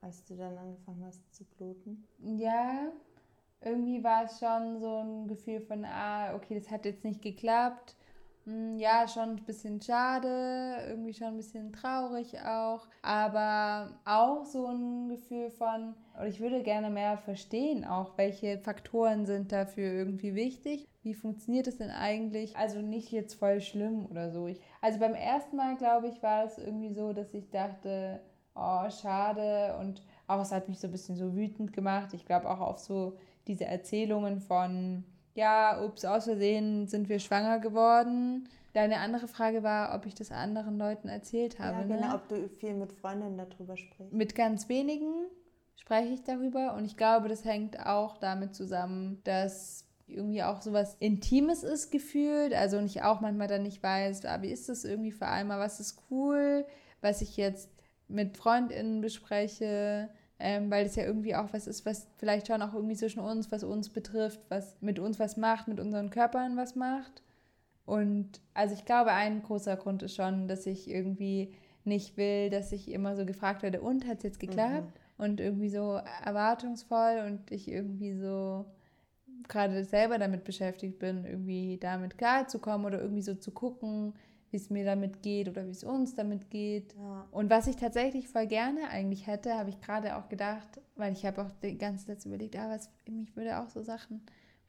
[0.01, 2.05] als du dann angefangen hast zu bluten?
[2.19, 2.91] Ja,
[3.61, 7.95] irgendwie war es schon so ein Gefühl von, ah, okay, das hat jetzt nicht geklappt.
[8.45, 14.67] Hm, Ja, schon ein bisschen schade, irgendwie schon ein bisschen traurig auch, aber auch so
[14.67, 20.33] ein Gefühl von, oder ich würde gerne mehr verstehen auch, welche Faktoren sind dafür irgendwie
[20.35, 24.47] wichtig, wie funktioniert es denn eigentlich, also nicht jetzt voll schlimm oder so.
[24.47, 28.21] Ich, also beim ersten Mal, glaube ich, war es irgendwie so, dass ich dachte,
[28.55, 32.13] oh, schade und auch es hat mich so ein bisschen so wütend gemacht.
[32.13, 33.17] Ich glaube auch auf so
[33.47, 38.49] diese Erzählungen von, ja, ups, aus Versehen sind wir schwanger geworden.
[38.73, 41.79] Deine andere Frage war, ob ich das anderen Leuten erzählt habe.
[41.79, 41.95] ja, ne?
[41.95, 44.13] genau, ob du viel mit Freundinnen darüber sprichst.
[44.13, 45.25] Mit ganz wenigen
[45.75, 50.95] spreche ich darüber und ich glaube, das hängt auch damit zusammen, dass irgendwie auch sowas
[50.99, 52.53] Intimes ist gefühlt.
[52.53, 55.60] Also und ich auch manchmal dann nicht weiß, ah, wie ist das irgendwie für einmal,
[55.60, 56.65] was ist cool,
[57.01, 57.69] was ich jetzt
[58.07, 62.73] mit FreundInnen bespreche, ähm, weil das ja irgendwie auch was ist, was vielleicht schon auch
[62.73, 66.76] irgendwie zwischen uns, was uns betrifft, was mit uns was macht, mit unseren Körpern was
[66.76, 67.23] macht.
[67.86, 71.54] Und also ich glaube, ein großer Grund ist schon, dass ich irgendwie
[71.86, 75.00] nicht will, dass ich immer so gefragt werde, und hat es jetzt geklappt?
[75.17, 78.65] Und irgendwie so erwartungsvoll und ich irgendwie so
[79.47, 84.13] gerade selber damit beschäftigt bin, irgendwie damit klarzukommen oder irgendwie so zu gucken,
[84.51, 86.95] wie es mir damit geht oder wie es uns damit geht.
[86.95, 87.27] Ja.
[87.31, 91.25] Und was ich tatsächlich voll gerne eigentlich hätte, habe ich gerade auch gedacht, weil ich
[91.25, 94.21] habe auch die ganze Zeit überlegt, ah, was, mich würde auch so Sachen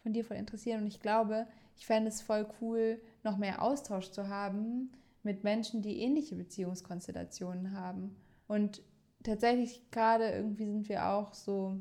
[0.02, 0.82] von dir voll interessieren.
[0.82, 4.90] Und ich glaube, ich fände es voll cool, noch mehr Austausch zu haben
[5.22, 8.16] mit Menschen, die ähnliche Beziehungskonstellationen haben.
[8.46, 8.82] Und
[9.22, 11.80] tatsächlich gerade irgendwie sind wir auch so,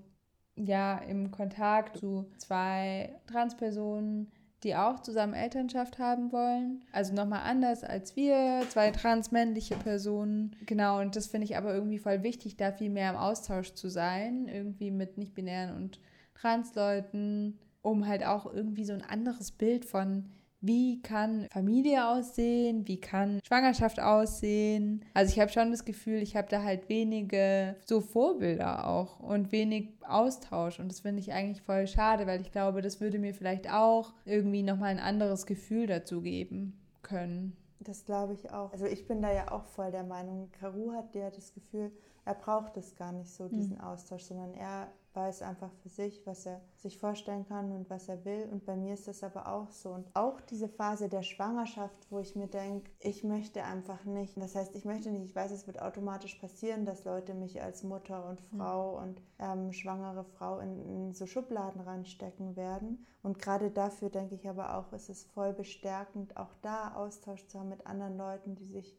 [0.56, 4.32] ja, im Kontakt zu zwei Transpersonen,
[4.64, 6.84] die auch zusammen Elternschaft haben wollen.
[6.92, 10.56] Also nochmal anders als wir, zwei transmännliche Personen.
[10.66, 13.90] Genau, und das finde ich aber irgendwie voll wichtig, da viel mehr im Austausch zu
[13.90, 16.00] sein, irgendwie mit nicht-binären und
[16.34, 20.26] Transleuten, um halt auch irgendwie so ein anderes Bild von
[20.62, 25.06] wie kann Familie aussehen, wie kann Schwangerschaft aussehen.
[25.14, 29.52] Also ich habe schon das Gefühl, ich habe da halt wenige so Vorbilder auch und
[29.52, 33.34] wenig Austausch und das finde ich eigentlich voll schade, weil ich glaube, das würde mir
[33.34, 37.56] vielleicht auch irgendwie nochmal ein anderes Gefühl dazu geben können.
[37.80, 38.72] Das glaube ich auch.
[38.72, 41.92] Also ich bin da ja auch voll der Meinung, Karu hat ja das Gefühl,
[42.26, 46.46] er braucht es gar nicht so, diesen Austausch, sondern er weiß einfach für sich, was
[46.46, 48.48] er sich vorstellen kann und was er will.
[48.52, 49.90] Und bei mir ist das aber auch so.
[49.90, 54.56] Und auch diese Phase der Schwangerschaft, wo ich mir denke, ich möchte einfach nicht, das
[54.56, 58.30] heißt, ich möchte nicht, ich weiß, es wird automatisch passieren, dass Leute mich als Mutter
[58.30, 59.04] und Frau mhm.
[59.04, 63.06] und ähm, schwangere Frau in, in so Schubladen reinstecken werden.
[63.24, 67.60] Und gerade dafür denke ich aber auch, ist es voll bestärkend, auch da Austausch zu
[67.60, 68.96] haben mit anderen Leuten, die sich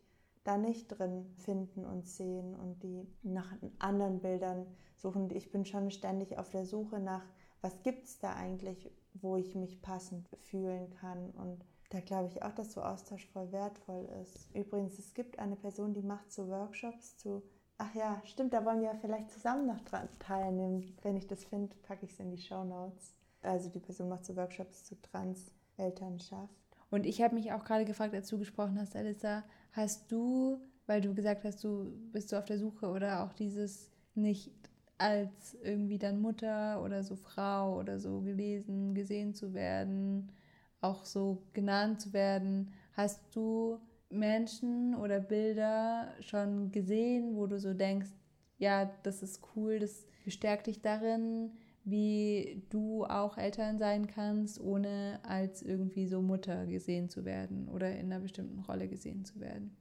[0.48, 5.30] da nicht drin finden und sehen und die nach anderen Bildern suchen.
[5.30, 7.24] Ich bin schon ständig auf der Suche nach,
[7.60, 11.30] was gibt es da eigentlich, wo ich mich passend fühlen kann.
[11.32, 14.48] Und da glaube ich auch, dass so Austausch voll wertvoll ist.
[14.54, 17.42] Übrigens, es gibt eine Person, die macht so Workshops zu
[17.80, 20.96] Ach ja, stimmt, da wollen wir vielleicht zusammen noch dran teilnehmen.
[21.02, 23.14] Wenn ich das finde, packe ich es in die Show Notes.
[23.40, 26.52] Also die Person macht so Workshops zu Trans-Elternschaft.
[26.90, 29.44] Und ich habe mich auch gerade gefragt, als du gesprochen hast, Alissa,
[29.78, 33.90] hast du, weil du gesagt hast, du bist du auf der Suche oder auch dieses
[34.14, 34.50] nicht
[34.98, 40.32] als irgendwie dann Mutter oder so Frau oder so gelesen, gesehen zu werden,
[40.80, 43.78] auch so genannt zu werden, hast du
[44.10, 48.10] Menschen oder Bilder schon gesehen, wo du so denkst,
[48.58, 51.52] ja, das ist cool, das bestärkt dich darin,
[51.90, 57.90] wie du auch Eltern sein kannst, ohne als irgendwie so Mutter gesehen zu werden oder
[57.92, 59.76] in einer bestimmten Rolle gesehen zu werden?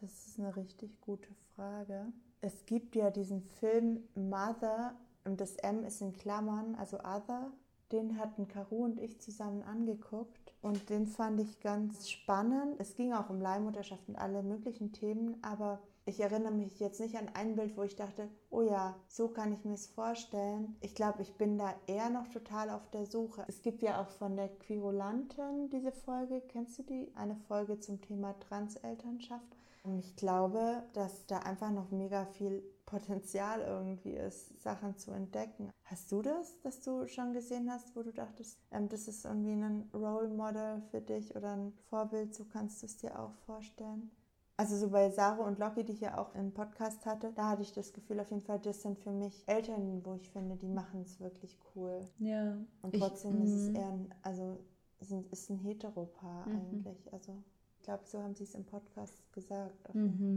[0.00, 2.12] Das ist eine richtig gute Frage.
[2.40, 7.50] Es gibt ja diesen Film Mother und das M ist in Klammern, also Other.
[7.92, 12.74] Den hatten Caro und ich zusammen angeguckt und den fand ich ganz spannend.
[12.78, 17.16] Es ging auch um Leihmutterschaft und alle möglichen Themen, aber ich erinnere mich jetzt nicht
[17.16, 20.76] an ein Bild, wo ich dachte, oh ja, so kann ich mir es vorstellen.
[20.80, 23.44] Ich glaube, ich bin da eher noch total auf der Suche.
[23.48, 27.12] Es gibt ja auch von der Quirulantin diese Folge, kennst du die?
[27.16, 29.56] Eine Folge zum Thema Transelternschaft.
[29.82, 35.72] Und ich glaube, dass da einfach noch mega viel Potenzial irgendwie ist, Sachen zu entdecken.
[35.84, 39.52] Hast du das, dass du schon gesehen hast, wo du dachtest, ähm, das ist irgendwie
[39.52, 44.10] ein Role Model für dich oder ein Vorbild, so kannst du es dir auch vorstellen?
[44.58, 47.62] Also so bei Sarah und Loki, die ich ja auch im Podcast hatte, da hatte
[47.62, 50.68] ich das Gefühl auf jeden Fall, das sind für mich Eltern, wo ich finde, die
[50.68, 52.08] machen es wirklich cool.
[52.18, 52.56] Ja.
[52.80, 53.76] Und trotzdem ich, ist es mhm.
[53.76, 54.64] eher ein, also
[55.00, 56.56] sind, ist ein Heteropaar mhm.
[56.56, 57.12] eigentlich.
[57.12, 57.42] Also
[57.76, 59.94] ich glaube, so haben sie es im Podcast gesagt.
[59.94, 60.36] Mhm.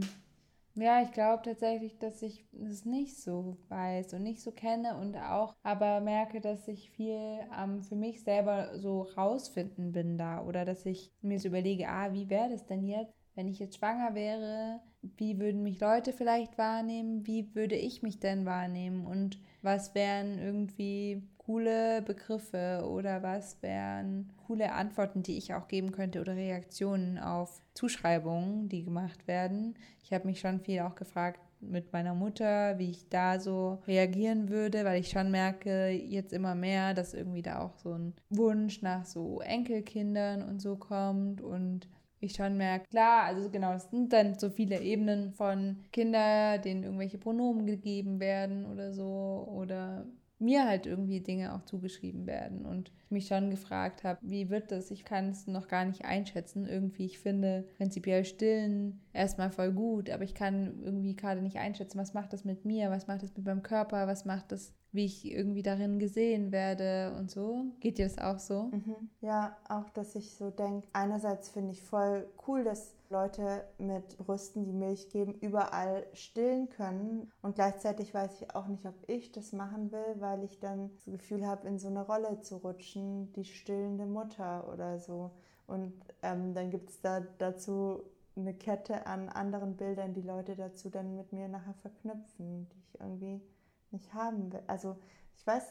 [0.74, 5.16] Ja, ich glaube tatsächlich, dass ich es nicht so weiß und nicht so kenne und
[5.16, 10.64] auch aber merke, dass ich viel ähm, für mich selber so rausfinden bin da oder
[10.64, 13.19] dass ich mir so überlege, ah, wie wäre das denn jetzt?
[13.34, 14.80] Wenn ich jetzt schwanger wäre,
[15.16, 17.26] wie würden mich Leute vielleicht wahrnehmen?
[17.26, 19.06] Wie würde ich mich denn wahrnehmen?
[19.06, 25.92] Und was wären irgendwie coole Begriffe oder was wären coole Antworten, die ich auch geben
[25.92, 29.74] könnte oder Reaktionen auf Zuschreibungen, die gemacht werden?
[30.02, 34.48] Ich habe mich schon viel auch gefragt, mit meiner Mutter, wie ich da so reagieren
[34.48, 38.82] würde, weil ich schon merke jetzt immer mehr, dass irgendwie da auch so ein Wunsch
[38.82, 41.86] nach so Enkelkindern und so kommt und
[42.20, 46.84] ich schon merke, klar, also genau, es sind dann so viele Ebenen von Kindern, denen
[46.84, 50.06] irgendwelche Pronomen gegeben werden oder so oder
[50.40, 54.72] mir halt irgendwie Dinge auch zugeschrieben werden und ich mich schon gefragt habe, wie wird
[54.72, 54.90] das?
[54.90, 56.66] Ich kann es noch gar nicht einschätzen.
[56.66, 61.98] Irgendwie, ich finde prinzipiell Stillen erstmal voll gut, aber ich kann irgendwie gerade nicht einschätzen,
[61.98, 65.04] was macht das mit mir, was macht das mit meinem Körper, was macht das wie
[65.04, 67.66] ich irgendwie darin gesehen werde und so.
[67.80, 68.64] Geht dir das auch so?
[68.64, 69.10] Mhm.
[69.20, 74.64] Ja, auch, dass ich so denke, einerseits finde ich voll cool, dass Leute mit Brüsten,
[74.64, 77.30] die Milch geben, überall stillen können.
[77.42, 81.04] Und gleichzeitig weiß ich auch nicht, ob ich das machen will, weil ich dann das
[81.06, 85.32] Gefühl habe, in so eine Rolle zu rutschen, die stillende Mutter oder so.
[85.66, 88.02] Und ähm, dann gibt es da dazu
[88.36, 93.00] eine Kette an anderen Bildern, die Leute dazu dann mit mir nachher verknüpfen, die ich
[93.00, 93.40] irgendwie
[93.92, 94.62] nicht haben will.
[94.66, 94.96] Also
[95.36, 95.64] ich weiß,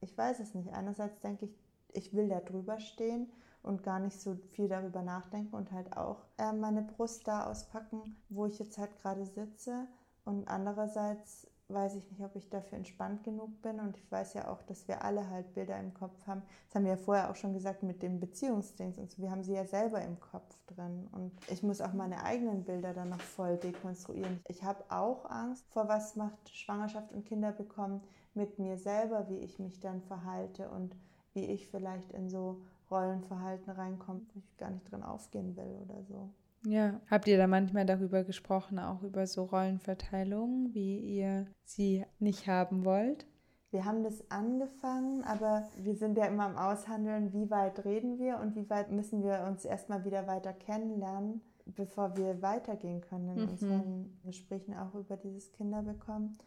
[0.00, 0.72] ich weiß es nicht.
[0.72, 1.58] Einerseits denke ich,
[1.92, 3.30] ich will da drüber stehen
[3.62, 8.16] und gar nicht so viel darüber nachdenken und halt auch äh, meine Brust da auspacken,
[8.28, 9.86] wo ich jetzt halt gerade sitze.
[10.24, 13.80] Und andererseits weiß ich nicht, ob ich dafür entspannt genug bin.
[13.80, 16.42] Und ich weiß ja auch, dass wir alle halt Bilder im Kopf haben.
[16.66, 19.22] Das haben wir ja vorher auch schon gesagt mit dem Beziehungsdings und so.
[19.22, 21.08] Wir haben sie ja selber im Kopf drin.
[21.12, 24.40] Und ich muss auch meine eigenen Bilder dann noch voll dekonstruieren.
[24.48, 28.02] Ich habe auch Angst vor, was macht Schwangerschaft und Kinder bekommen
[28.34, 30.94] mit mir selber, wie ich mich dann verhalte und
[31.32, 36.02] wie ich vielleicht in so Rollenverhalten reinkomme, wo ich gar nicht drin aufgehen will oder
[36.04, 36.30] so.
[36.66, 42.46] Ja, habt ihr da manchmal darüber gesprochen, auch über so Rollenverteilungen, wie ihr sie nicht
[42.46, 43.26] haben wollt?
[43.70, 48.38] Wir haben das angefangen, aber wir sind ja immer am Aushandeln, wie weit reden wir
[48.38, 53.42] und wie weit müssen wir uns erstmal wieder weiter kennenlernen, bevor wir weitergehen können in
[53.42, 53.48] mhm.
[53.48, 56.38] unseren Gesprächen auch über dieses Kinderbekommen.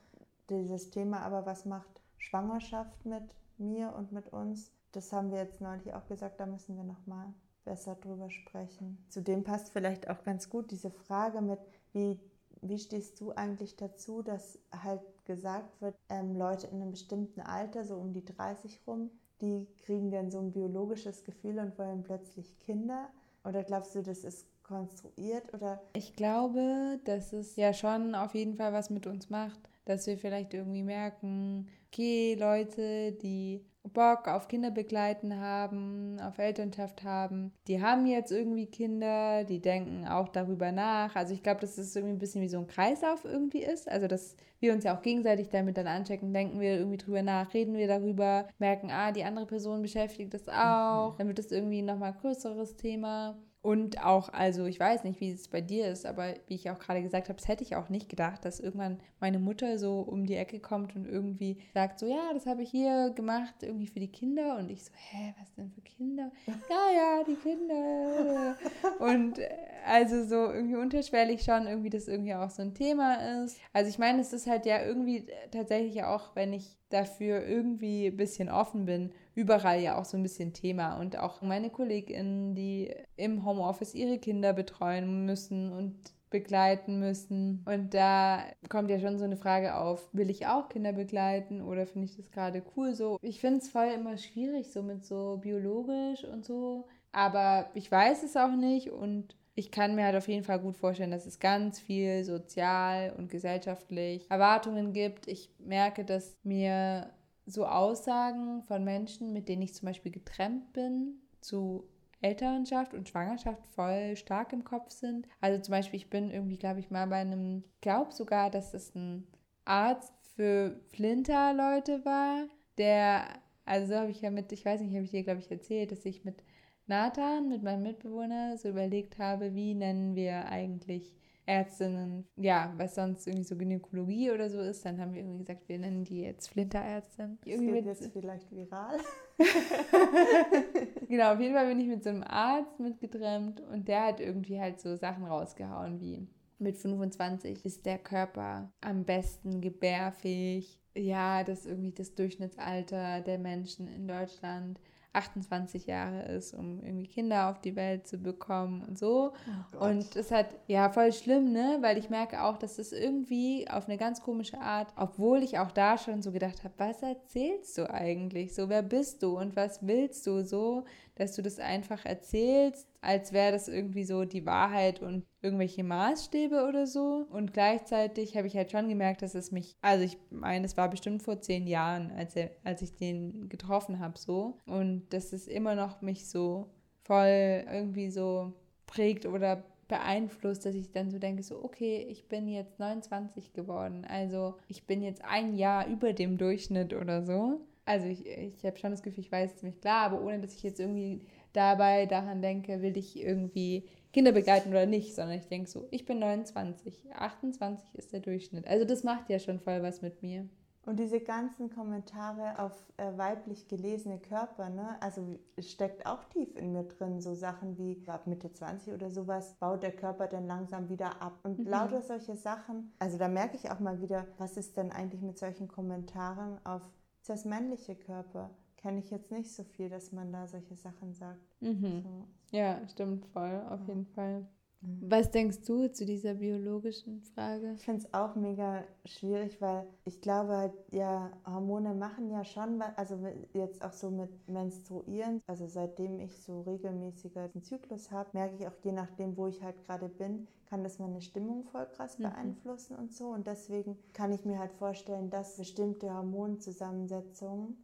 [0.49, 4.71] Dieses Thema, aber was macht Schwangerschaft mit mir und mit uns.
[4.93, 7.34] Das haben wir jetzt neulich auch gesagt, da müssen wir nochmal
[7.67, 8.97] besser drüber sprechen.
[9.10, 11.60] Zudem passt vielleicht auch ganz gut diese Frage mit,
[11.93, 12.19] wie,
[12.62, 17.84] wie stehst du eigentlich dazu, dass halt gesagt wird, ähm, Leute in einem bestimmten Alter,
[17.84, 22.58] so um die 30 rum, die kriegen dann so ein biologisches Gefühl und wollen plötzlich
[22.60, 23.10] Kinder.
[23.43, 25.82] Oder glaubst du, das ist konstruiert oder?
[25.93, 30.17] Ich glaube, dass es ja schon auf jeden Fall was mit uns macht, dass wir
[30.17, 38.06] vielleicht irgendwie merken, okay, Leute, die Bock auf Kinderbegleiten haben, auf Elternschaft haben, die haben
[38.06, 41.15] jetzt irgendwie Kinder, die denken auch darüber nach.
[41.15, 43.89] Also ich glaube, dass es irgendwie ein bisschen wie so ein Kreislauf irgendwie ist.
[43.89, 47.54] Also dass wir uns ja auch gegenseitig damit dann anchecken, denken wir irgendwie drüber nach,
[47.54, 51.17] reden wir darüber, merken, ah, die andere Person beschäftigt das auch, mhm.
[51.17, 53.38] dann wird das irgendwie nochmal größeres Thema.
[53.67, 56.80] Und auch, also ich weiß nicht, wie es bei dir ist, aber wie ich auch
[56.80, 60.25] gerade gesagt habe, das hätte ich auch nicht gedacht, dass irgendwann meine Mutter so um
[60.25, 63.99] die Ecke kommt und irgendwie sagt so, ja, das habe ich hier gemacht, irgendwie für
[63.99, 64.56] die Kinder.
[64.58, 66.32] Und ich so, hä, was denn für Kinder?
[66.69, 68.56] Ja, ja, die Kinder.
[68.99, 69.49] Und äh,
[69.88, 73.58] also so irgendwie unterschwellig schon, irgendwie das irgendwie auch so ein Thema ist.
[73.73, 78.17] Also ich meine, es ist halt ja irgendwie tatsächlich auch, wenn ich dafür irgendwie ein
[78.17, 81.00] bisschen offen bin, überall ja auch so ein bisschen Thema.
[81.00, 85.95] Und auch meine KollegInnen, die im Homeoffice ihre Kinder betreuen müssen und
[86.30, 87.63] begleiten müssen.
[87.65, 91.86] Und da kommt ja schon so eine Frage auf, will ich auch Kinder begleiten oder
[91.86, 93.17] finde ich das gerade cool so?
[93.21, 96.88] Ich finde es voll immer schwierig, so mit so biologisch und so.
[97.12, 100.78] Aber ich weiß es auch nicht und ich kann mir halt auf jeden Fall gut
[100.78, 105.28] vorstellen, dass es ganz viel sozial und gesellschaftlich Erwartungen gibt.
[105.28, 107.10] Ich merke, dass mir
[107.48, 111.89] so Aussagen von Menschen, mit denen ich zum Beispiel getrennt bin, zu
[112.22, 115.28] Elternschaft und Schwangerschaft voll stark im Kopf sind.
[115.41, 118.93] Also zum Beispiel, ich bin irgendwie, glaube ich, mal bei einem, glaube sogar, dass es
[118.93, 119.26] ein
[119.65, 122.46] Arzt für Flinter-Leute war,
[122.78, 123.28] der,
[123.65, 125.91] also so habe ich ja mit, ich weiß nicht, habe ich dir, glaube ich, erzählt,
[125.91, 126.43] dass ich mit
[126.88, 131.13] Nathan, mit meinem Mitbewohner, so überlegt habe, wie nennen wir eigentlich
[131.45, 135.69] Ärztinnen, ja, was sonst irgendwie so Gynäkologie oder so ist, dann haben wir irgendwie gesagt,
[135.69, 137.38] wir nennen die jetzt Flinterärztin.
[137.45, 138.97] Das geht jetzt vielleicht viral.
[141.08, 144.60] genau, auf jeden Fall bin ich mit so einem Arzt mitgetrennt und der hat irgendwie
[144.60, 146.28] halt so Sachen rausgehauen wie
[146.60, 150.82] mit 25 ist der Körper am besten gebärfähig.
[150.95, 154.80] Ja, das ist irgendwie das Durchschnittsalter der Menschen in Deutschland.
[155.17, 159.34] 28 Jahre ist, um irgendwie Kinder auf die Welt zu bekommen und so.
[159.80, 161.80] Oh und das hat, ja, voll schlimm, ne?
[161.82, 165.71] Weil ich merke auch, dass es irgendwie auf eine ganz komische Art, obwohl ich auch
[165.71, 168.53] da schon so gedacht habe, was erzählst du eigentlich?
[168.53, 170.86] So, wer bist du und was willst du so,
[171.17, 176.65] dass du das einfach erzählst als wäre das irgendwie so die Wahrheit und irgendwelche Maßstäbe
[176.67, 177.25] oder so.
[177.30, 180.89] Und gleichzeitig habe ich halt schon gemerkt, dass es mich, also ich meine, es war
[180.89, 184.58] bestimmt vor zehn Jahren, als, er, als ich den getroffen habe, so.
[184.65, 186.69] Und dass es immer noch mich so
[187.03, 188.51] voll irgendwie so
[188.88, 194.06] prägt oder beeinflusst, dass ich dann so denke, so, okay, ich bin jetzt 29 geworden,
[194.10, 197.62] also ich bin jetzt ein Jahr über dem Durchschnitt oder so.
[197.88, 200.54] Also ich, ich habe schon das Gefühl, ich weiß es ziemlich klar, aber ohne dass
[200.54, 201.21] ich jetzt irgendwie
[201.54, 206.06] dabei daran denke, will ich irgendwie Kinder begleiten oder nicht, sondern ich denke so, ich
[206.06, 208.67] bin 29, 28 ist der Durchschnitt.
[208.67, 210.50] Also das macht ja schon voll was mit mir.
[210.88, 216.71] Und diese ganzen Kommentare auf äh, weiblich gelesene Körper, ne, also steckt auch tief in
[216.71, 220.88] mir drin, so Sachen wie ab Mitte 20 oder sowas, baut der Körper dann langsam
[220.88, 221.39] wieder ab.
[221.43, 221.67] Und mhm.
[221.67, 225.38] lauter solche Sachen, also da merke ich auch mal wieder, was ist denn eigentlich mit
[225.38, 226.82] solchen Kommentaren auf
[227.29, 228.55] das männliche Körper?
[228.77, 231.61] kenne ich jetzt nicht so viel, dass man da solche Sachen sagt.
[231.61, 232.01] Mhm.
[232.03, 232.27] So.
[232.51, 233.87] Ja, stimmt voll, auf ja.
[233.87, 234.47] jeden Fall.
[234.88, 235.12] Mhm.
[235.12, 237.73] Was denkst du zu dieser biologischen Frage?
[237.76, 242.80] Ich finde es auch mega schwierig, weil ich glaube halt, ja, Hormone machen ja schon
[242.80, 243.17] was, also
[243.54, 248.67] jetzt auch so mit Menstruieren, also seitdem ich so regelmäßiger einen Zyklus habe, merke ich
[248.67, 252.23] auch, je nachdem, wo ich halt gerade bin, kann das meine Stimmung voll krass mhm.
[252.23, 253.30] beeinflussen und so.
[253.30, 257.78] Und deswegen kann ich mir halt vorstellen, dass bestimmte Hormonzusammensetzungen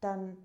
[0.00, 0.36] dann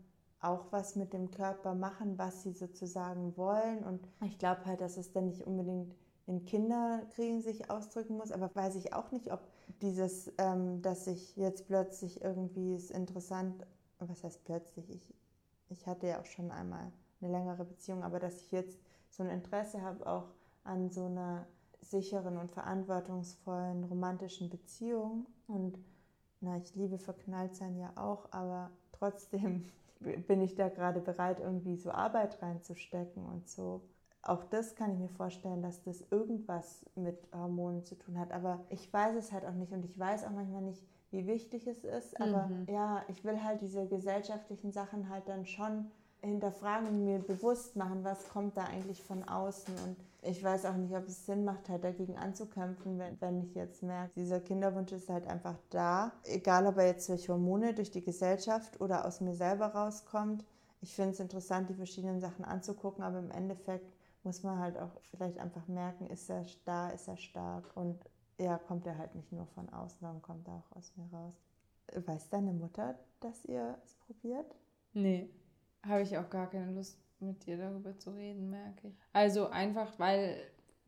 [0.42, 3.80] auch was mit dem Körper machen, was sie sozusagen wollen.
[3.84, 5.96] Und ich glaube halt, dass es dann nicht unbedingt
[6.28, 9.42] in Kinderkriegen sich ausdrücken muss, aber weiß ich auch nicht, ob
[9.82, 13.66] dieses, ähm, dass ich jetzt plötzlich irgendwie ist interessant,
[14.00, 15.14] was heißt plötzlich, ich,
[15.70, 18.78] ich hatte ja auch schon einmal eine längere Beziehung, aber dass ich jetzt
[19.10, 20.32] so ein Interesse habe auch
[20.64, 21.46] an so einer
[21.82, 25.26] sicheren und verantwortungsvollen romantischen Beziehung.
[25.48, 25.78] Und
[26.42, 29.70] na, ich liebe verknallt sein ja auch, aber trotzdem
[30.28, 33.82] bin ich da gerade bereit, irgendwie so Arbeit reinzustecken und so.
[34.26, 38.32] Auch das kann ich mir vorstellen, dass das irgendwas mit Hormonen zu tun hat.
[38.32, 41.68] Aber ich weiß es halt auch nicht und ich weiß auch manchmal nicht, wie wichtig
[41.68, 42.20] es ist.
[42.20, 42.66] Aber mhm.
[42.68, 45.92] ja, ich will halt diese gesellschaftlichen Sachen halt dann schon
[46.22, 49.76] hinterfragen und mir bewusst machen, was kommt da eigentlich von außen.
[49.86, 53.54] Und ich weiß auch nicht, ob es Sinn macht, halt dagegen anzukämpfen, wenn, wenn ich
[53.54, 56.12] jetzt merke, dieser Kinderwunsch ist halt einfach da.
[56.24, 60.44] Egal, ob er jetzt durch Hormone, durch die Gesellschaft oder aus mir selber rauskommt.
[60.82, 63.95] Ich finde es interessant, die verschiedenen Sachen anzugucken, aber im Endeffekt
[64.26, 67.76] muss man halt auch vielleicht einfach merken, ist er da, ist er stark.
[67.76, 68.04] Und
[68.38, 71.36] ja, kommt er halt nicht nur von außen, sondern kommt er auch aus mir raus.
[71.94, 74.56] Weiß deine Mutter, dass ihr es probiert?
[74.94, 75.30] Nee
[75.88, 78.96] habe ich auch gar keine Lust, mit dir darüber zu reden, merke ich.
[79.14, 80.38] Also einfach, weil,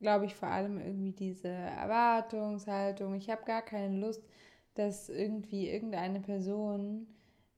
[0.00, 4.22] glaube ich, vor allem irgendwie diese Erwartungshaltung, ich habe gar keine Lust,
[4.74, 7.06] dass irgendwie irgendeine Person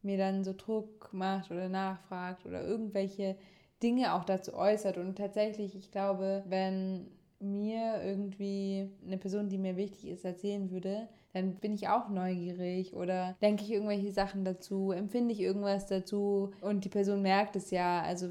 [0.03, 3.37] mir dann so Druck macht oder nachfragt oder irgendwelche
[3.83, 4.99] Dinge auch dazu äußert.
[4.99, 7.07] Und tatsächlich, ich glaube, wenn
[7.41, 12.95] mir irgendwie eine Person, die mir wichtig ist, erzählen würde, dann bin ich auch neugierig
[12.95, 17.71] oder denke ich irgendwelche Sachen dazu, empfinde ich irgendwas dazu und die Person merkt es
[17.71, 18.03] ja.
[18.03, 18.29] Also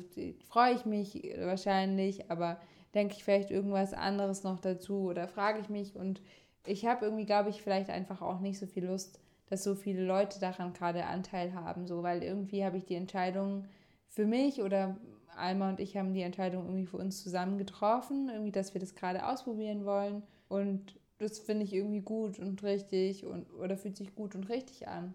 [0.47, 2.59] freue ich mich wahrscheinlich, aber
[2.93, 6.21] denke ich vielleicht irgendwas anderes noch dazu oder frage ich mich und
[6.65, 9.19] ich habe irgendwie, glaube ich, vielleicht einfach auch nicht so viel Lust,
[9.49, 13.65] dass so viele Leute daran gerade Anteil haben, so, weil irgendwie habe ich die Entscheidung
[14.07, 14.97] für mich oder
[15.39, 18.95] Alma und ich haben die Entscheidung irgendwie für uns zusammen getroffen, irgendwie, dass wir das
[18.95, 20.23] gerade ausprobieren wollen.
[20.47, 24.87] Und das finde ich irgendwie gut und richtig und oder fühlt sich gut und richtig
[24.87, 25.13] an.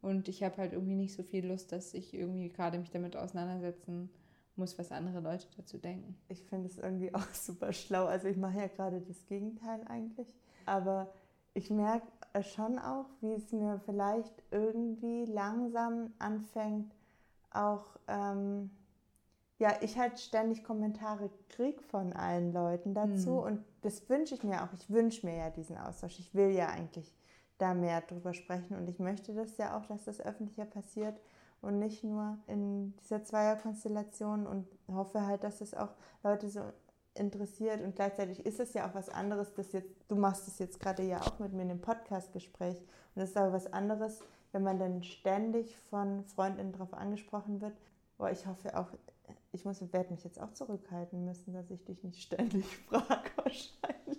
[0.00, 3.16] Und ich habe halt irgendwie nicht so viel Lust, dass ich irgendwie gerade mich damit
[3.16, 4.10] auseinandersetzen
[4.56, 6.16] muss, was andere Leute dazu denken.
[6.28, 8.06] Ich finde es irgendwie auch super schlau.
[8.06, 10.28] Also ich mache ja gerade das Gegenteil eigentlich.
[10.66, 11.12] Aber
[11.54, 12.06] ich merke
[12.42, 16.94] schon auch, wie es mir vielleicht irgendwie langsam anfängt,
[17.50, 18.70] auch ähm,
[19.58, 23.38] ja, ich halt ständig Kommentare kriege von allen Leuten dazu mhm.
[23.38, 24.72] und das wünsche ich mir auch.
[24.78, 26.18] Ich wünsche mir ja diesen Austausch.
[26.20, 27.12] Ich will ja eigentlich
[27.58, 31.20] da mehr drüber sprechen und ich möchte das ja auch, dass das öffentlicher passiert
[31.60, 35.90] und nicht nur in dieser Zweierkonstellation und hoffe halt, dass es auch
[36.22, 36.60] Leute so
[37.14, 40.78] interessiert und gleichzeitig ist es ja auch was anderes, dass jetzt, du machst es jetzt
[40.78, 42.80] gerade ja auch mit mir in dem Podcast-Gespräch
[43.16, 47.76] und es ist aber was anderes, wenn man dann ständig von Freundinnen darauf angesprochen wird.
[48.16, 48.88] Boah, ich hoffe auch,
[49.52, 54.18] ich muss, werde mich jetzt auch zurückhalten müssen, dass ich dich nicht ständig frage, wahrscheinlich.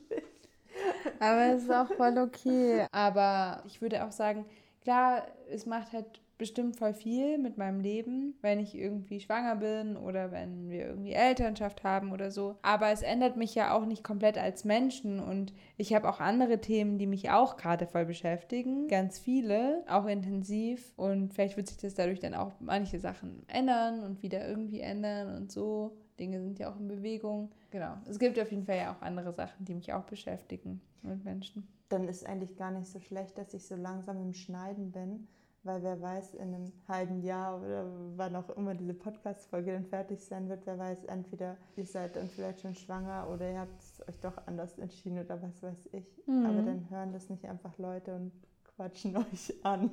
[1.19, 2.87] Aber es ist auch voll okay.
[2.91, 4.45] Aber ich würde auch sagen,
[4.81, 9.97] klar, es macht halt bestimmt voll viel mit meinem Leben, wenn ich irgendwie schwanger bin
[9.97, 12.55] oder wenn wir irgendwie Elternschaft haben oder so.
[12.63, 16.59] Aber es ändert mich ja auch nicht komplett als Menschen und ich habe auch andere
[16.59, 18.87] Themen, die mich auch gerade voll beschäftigen.
[18.87, 20.93] Ganz viele, auch intensiv.
[20.95, 25.35] Und vielleicht wird sich das dadurch dann auch manche Sachen ändern und wieder irgendwie ändern
[25.35, 25.97] und so.
[26.19, 27.51] Dinge sind ja auch in Bewegung.
[27.69, 27.95] Genau.
[28.09, 31.67] Es gibt auf jeden Fall ja auch andere Sachen, die mich auch beschäftigen mit Menschen.
[31.89, 35.27] Dann ist eigentlich gar nicht so schlecht, dass ich so langsam im Schneiden bin
[35.63, 37.85] weil wer weiß, in einem halben Jahr oder
[38.15, 42.29] wann auch immer diese Podcast-Folge dann fertig sein wird, wer weiß, entweder ihr seid dann
[42.29, 46.05] vielleicht schon schwanger oder ihr habt es euch doch anders entschieden oder was weiß ich.
[46.27, 46.45] Mhm.
[46.45, 48.31] Aber dann hören das nicht einfach Leute und
[48.75, 49.91] quatschen euch an.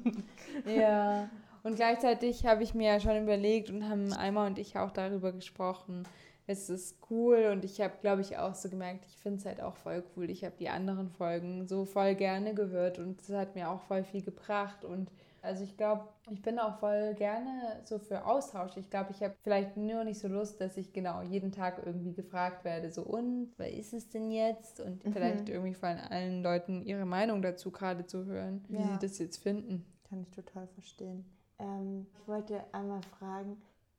[0.67, 1.29] Ja,
[1.65, 5.33] und gleichzeitig habe ich mir ja schon überlegt und haben Alma und ich auch darüber
[5.33, 6.05] gesprochen,
[6.49, 9.61] es ist cool und ich habe, glaube ich, auch so gemerkt, ich finde es halt
[9.61, 10.31] auch voll cool.
[10.31, 14.05] Ich habe die anderen Folgen so voll gerne gehört und es hat mir auch voll
[14.05, 15.11] viel gebracht und
[15.47, 18.77] also ich glaube, ich bin auch voll gerne so für Austausch.
[18.77, 22.13] Ich glaube, ich habe vielleicht nur nicht so Lust, dass ich genau jeden Tag irgendwie
[22.13, 24.81] gefragt werde, so und, wer ist es denn jetzt?
[24.81, 25.13] Und mhm.
[25.13, 28.89] vielleicht irgendwie von allen Leuten ihre Meinung dazu gerade zu hören, wie ja.
[28.93, 29.87] sie das jetzt finden.
[30.09, 31.25] Kann ich total verstehen.
[31.59, 33.57] Ähm, ich wollte einmal fragen,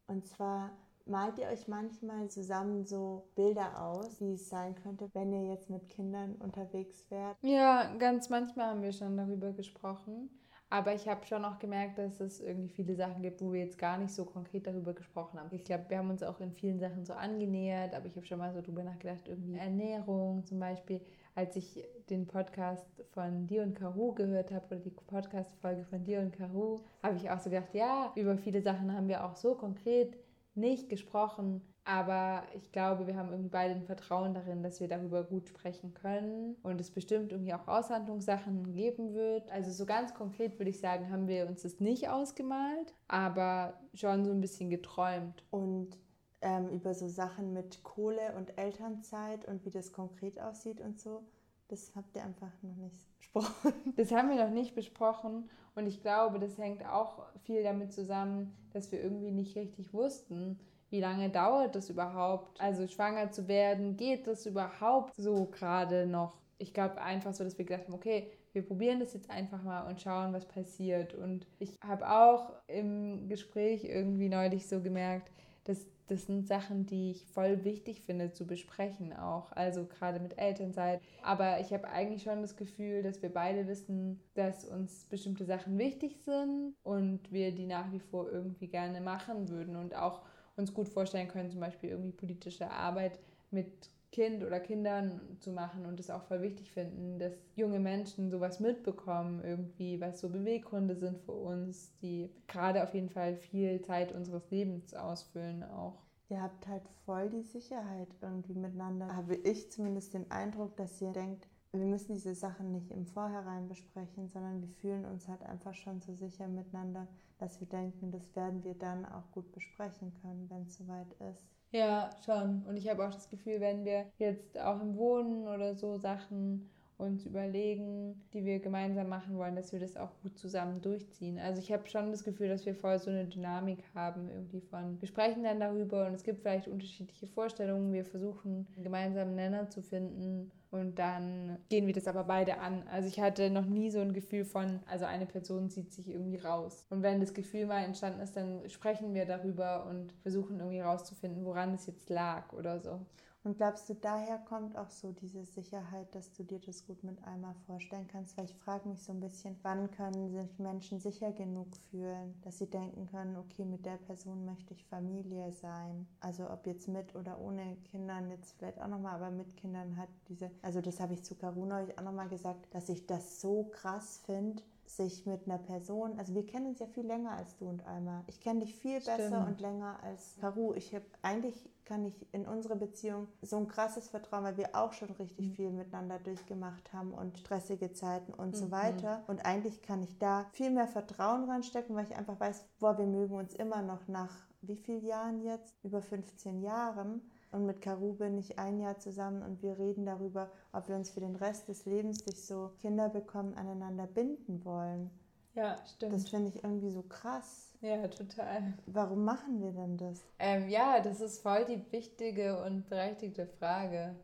[0.08, 0.72] und zwar,
[1.06, 5.70] Malt ihr euch manchmal zusammen so Bilder aus, wie es sein könnte, wenn ihr jetzt
[5.70, 7.38] mit Kindern unterwegs wärt?
[7.42, 10.30] Ja, ganz manchmal haben wir schon darüber gesprochen.
[10.70, 13.78] Aber ich habe schon auch gemerkt, dass es irgendwie viele Sachen gibt, wo wir jetzt
[13.78, 15.48] gar nicht so konkret darüber gesprochen haben.
[15.52, 18.40] Ich glaube, wir haben uns auch in vielen Sachen so angenähert, aber ich habe schon
[18.40, 21.00] mal so drüber nachgedacht, irgendwie Ernährung zum Beispiel.
[21.36, 26.20] Als ich den Podcast von Dir und Caru gehört habe oder die Podcast-Folge von Dir
[26.20, 29.56] und Caru, habe ich auch so gedacht, ja, über viele Sachen haben wir auch so
[29.56, 30.18] konkret
[30.56, 35.24] nicht gesprochen, aber ich glaube, wir haben irgendwie beide ein Vertrauen darin, dass wir darüber
[35.24, 39.50] gut sprechen können und es bestimmt irgendwie auch Aushandlungssachen geben wird.
[39.52, 44.26] Also so ganz konkret würde ich sagen, haben wir uns das nicht ausgemalt, aber schon
[44.26, 45.46] so ein bisschen geträumt.
[45.50, 45.98] Und
[46.42, 51.24] ähm, über so Sachen mit Kohle und Elternzeit und wie das konkret aussieht und so.
[51.70, 53.74] Das habt ihr einfach noch nicht besprochen.
[53.96, 58.56] Das haben wir noch nicht besprochen und ich glaube, das hängt auch viel damit zusammen,
[58.74, 60.60] dass wir irgendwie nicht richtig wussten,
[60.90, 62.60] wie lange dauert das überhaupt?
[62.60, 66.38] Also schwanger zu werden, geht das überhaupt so gerade noch?
[66.58, 69.88] Ich glaube einfach so, dass wir gedacht haben, okay, wir probieren das jetzt einfach mal
[69.88, 71.14] und schauen, was passiert.
[71.14, 75.32] Und ich habe auch im Gespräch irgendwie neulich so gemerkt,
[75.66, 79.52] dass das sind Sachen, die ich voll wichtig finde zu besprechen auch.
[79.52, 81.02] Also gerade mit Elternzeit.
[81.22, 85.78] Aber ich habe eigentlich schon das Gefühl, dass wir beide wissen, dass uns bestimmte Sachen
[85.78, 90.22] wichtig sind und wir die nach wie vor irgendwie gerne machen würden und auch
[90.58, 93.20] uns gut vorstellen können, zum Beispiel irgendwie politische Arbeit
[93.52, 98.32] mit Kind oder Kindern zu machen und es auch voll wichtig finden, dass junge Menschen
[98.32, 103.82] sowas mitbekommen, irgendwie, was so Beweggründe sind für uns, die gerade auf jeden Fall viel
[103.82, 106.02] Zeit unseres Lebens ausfüllen auch.
[106.30, 109.16] Ihr habt halt voll die Sicherheit irgendwie miteinander.
[109.16, 113.68] Habe ich zumindest den Eindruck, dass ihr denkt, wir müssen diese Sachen nicht im Vorhinein
[113.68, 117.08] besprechen, sondern wir fühlen uns halt einfach schon so sicher miteinander,
[117.38, 121.48] dass wir denken, das werden wir dann auch gut besprechen können, wenn es soweit ist.
[121.72, 122.64] Ja, schon.
[122.64, 126.70] Und ich habe auch das Gefühl, wenn wir jetzt auch im Wohnen oder so Sachen
[126.98, 131.38] uns überlegen, die wir gemeinsam machen wollen, dass wir das auch gut zusammen durchziehen.
[131.38, 135.00] Also ich habe schon das Gefühl, dass wir voll so eine Dynamik haben, irgendwie von,
[135.00, 139.70] wir sprechen dann darüber und es gibt vielleicht unterschiedliche Vorstellungen, wir versuchen einen gemeinsamen Nenner
[139.70, 142.84] zu finden und dann gehen wir das aber beide an.
[142.92, 146.38] Also ich hatte noch nie so ein Gefühl von, also eine Person zieht sich irgendwie
[146.38, 146.86] raus.
[146.90, 151.46] Und wenn das Gefühl mal entstanden ist, dann sprechen wir darüber und versuchen irgendwie rauszufinden,
[151.46, 153.00] woran es jetzt lag oder so.
[153.48, 157.24] Und glaubst du, daher kommt auch so diese Sicherheit, dass du dir das gut mit
[157.24, 158.36] einmal vorstellen kannst?
[158.38, 162.58] Weil ich frage mich so ein bisschen, wann können sich Menschen sicher genug fühlen, dass
[162.58, 166.06] sie denken können, okay, mit der Person möchte ich Familie sein.
[166.20, 170.10] Also ob jetzt mit oder ohne Kindern, jetzt vielleicht auch nochmal, aber mit Kindern hat
[170.28, 174.24] diese, also das habe ich zu Karuna auch nochmal gesagt, dass ich das so krass
[174.26, 177.86] finde, sich mit einer Person, also wir kennen uns ja viel länger als du und
[177.86, 178.24] Alma.
[178.28, 179.18] Ich kenne dich viel Stimmt.
[179.18, 180.74] besser und länger als Haru.
[180.74, 184.92] Ich habe eigentlich kann ich in unsere Beziehung so ein krasses Vertrauen, weil wir auch
[184.92, 185.54] schon richtig mhm.
[185.54, 188.56] viel miteinander durchgemacht haben und stressige Zeiten und mhm.
[188.56, 189.24] so weiter.
[189.28, 193.06] Und eigentlich kann ich da viel mehr Vertrauen reinstecken, weil ich einfach weiß, boah, wir
[193.06, 195.76] mögen uns immer noch nach wie vielen Jahren jetzt?
[195.84, 197.22] Über 15 Jahren.
[197.58, 201.10] Und mit Karu bin ich ein Jahr zusammen und wir reden darüber, ob wir uns
[201.10, 205.10] für den Rest des Lebens durch so Kinder bekommen aneinander binden wollen.
[205.56, 206.14] Ja, stimmt.
[206.14, 207.74] Das finde ich irgendwie so krass.
[207.82, 208.76] Ja, total.
[208.86, 210.24] Warum machen wir denn das?
[210.38, 214.16] Ähm, ja, das ist voll die wichtige und berechtigte Frage.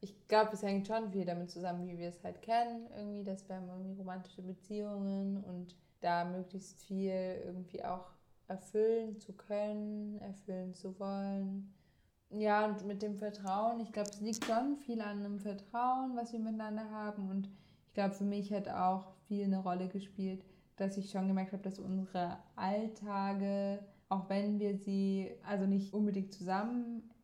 [0.00, 2.88] Ich glaube, es hängt schon viel damit zusammen, wie wir es halt kennen.
[2.96, 8.06] Irgendwie, dass wir haben irgendwie romantische Beziehungen und da möglichst viel irgendwie auch
[8.46, 11.74] erfüllen zu können, erfüllen zu wollen.
[12.30, 16.32] Ja, und mit dem Vertrauen, ich glaube, es liegt schon viel an einem Vertrauen, was
[16.32, 17.30] wir miteinander haben.
[17.30, 17.48] Und
[17.86, 20.44] ich glaube, für mich hat auch viel eine Rolle gespielt,
[20.76, 26.34] dass ich schon gemerkt habe, dass unsere Alltage, auch wenn wir sie also nicht unbedingt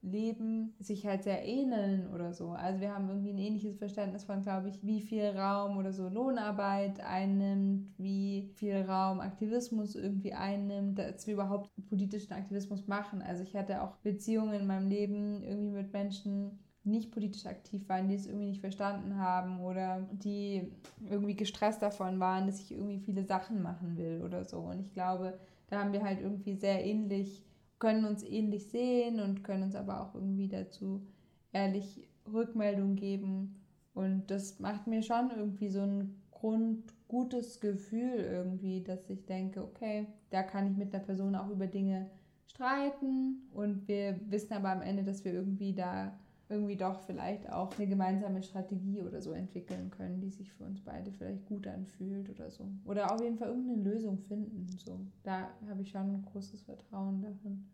[0.05, 2.50] zusammenleben, sich halt sehr ähneln oder so.
[2.50, 6.09] Also wir haben irgendwie ein ähnliches Verständnis von, glaube ich, wie viel Raum oder so
[6.09, 13.22] Lohnarbeit einnimmt, wie viel Raum Aktivismus irgendwie einnimmt, dass wir überhaupt politischen Aktivismus machen.
[13.22, 18.09] Also ich hatte auch Beziehungen in meinem Leben irgendwie mit Menschen, nicht politisch aktiv waren,
[18.09, 20.70] die es irgendwie nicht verstanden haben oder die
[21.09, 24.59] irgendwie gestresst davon waren, dass ich irgendwie viele Sachen machen will oder so.
[24.59, 25.38] Und ich glaube,
[25.70, 27.42] da haben wir halt irgendwie sehr ähnlich,
[27.79, 31.07] können uns ähnlich sehen und können uns aber auch irgendwie dazu
[31.53, 33.57] ehrlich Rückmeldung geben.
[33.95, 40.07] Und das macht mir schon irgendwie so ein grundgutes Gefühl irgendwie, dass ich denke, okay,
[40.31, 42.11] da kann ich mit der Person auch über Dinge
[42.47, 46.18] streiten und wir wissen aber am Ende, dass wir irgendwie da
[46.49, 50.80] irgendwie doch vielleicht auch eine gemeinsame Strategie oder so entwickeln können, die sich für uns
[50.82, 52.68] beide vielleicht gut anfühlt oder so.
[52.84, 54.66] Oder auf jeden Fall irgendeine Lösung finden.
[54.84, 55.01] So.
[55.22, 57.70] Da habe ich schon ein großes Vertrauen darin.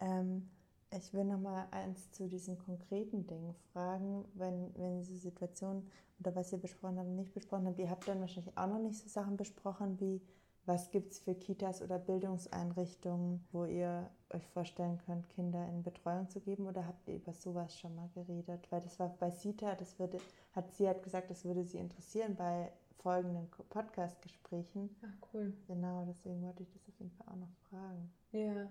[0.00, 0.48] Ähm,
[0.94, 5.86] ich will noch mal eins zu diesen konkreten Dingen fragen, wenn, wenn diese Situation
[6.20, 7.78] oder was ihr besprochen habt nicht besprochen habt.
[7.78, 10.20] Ihr habt dann wahrscheinlich auch noch nicht so Sachen besprochen wie
[10.64, 16.28] was gibt es für Kitas oder Bildungseinrichtungen, wo ihr euch vorstellen könnt, Kinder in Betreuung
[16.28, 16.66] zu geben?
[16.66, 18.70] Oder habt ihr über sowas schon mal geredet?
[18.70, 20.18] Weil das war bei Sita, das würde,
[20.54, 22.70] hat sie hat gesagt, das würde sie interessieren bei
[23.02, 24.94] folgenden Podcast-Gesprächen.
[25.02, 25.52] Ach, cool.
[25.66, 28.12] Genau, deswegen wollte ich das auf jeden Fall auch noch fragen.
[28.30, 28.70] Ja.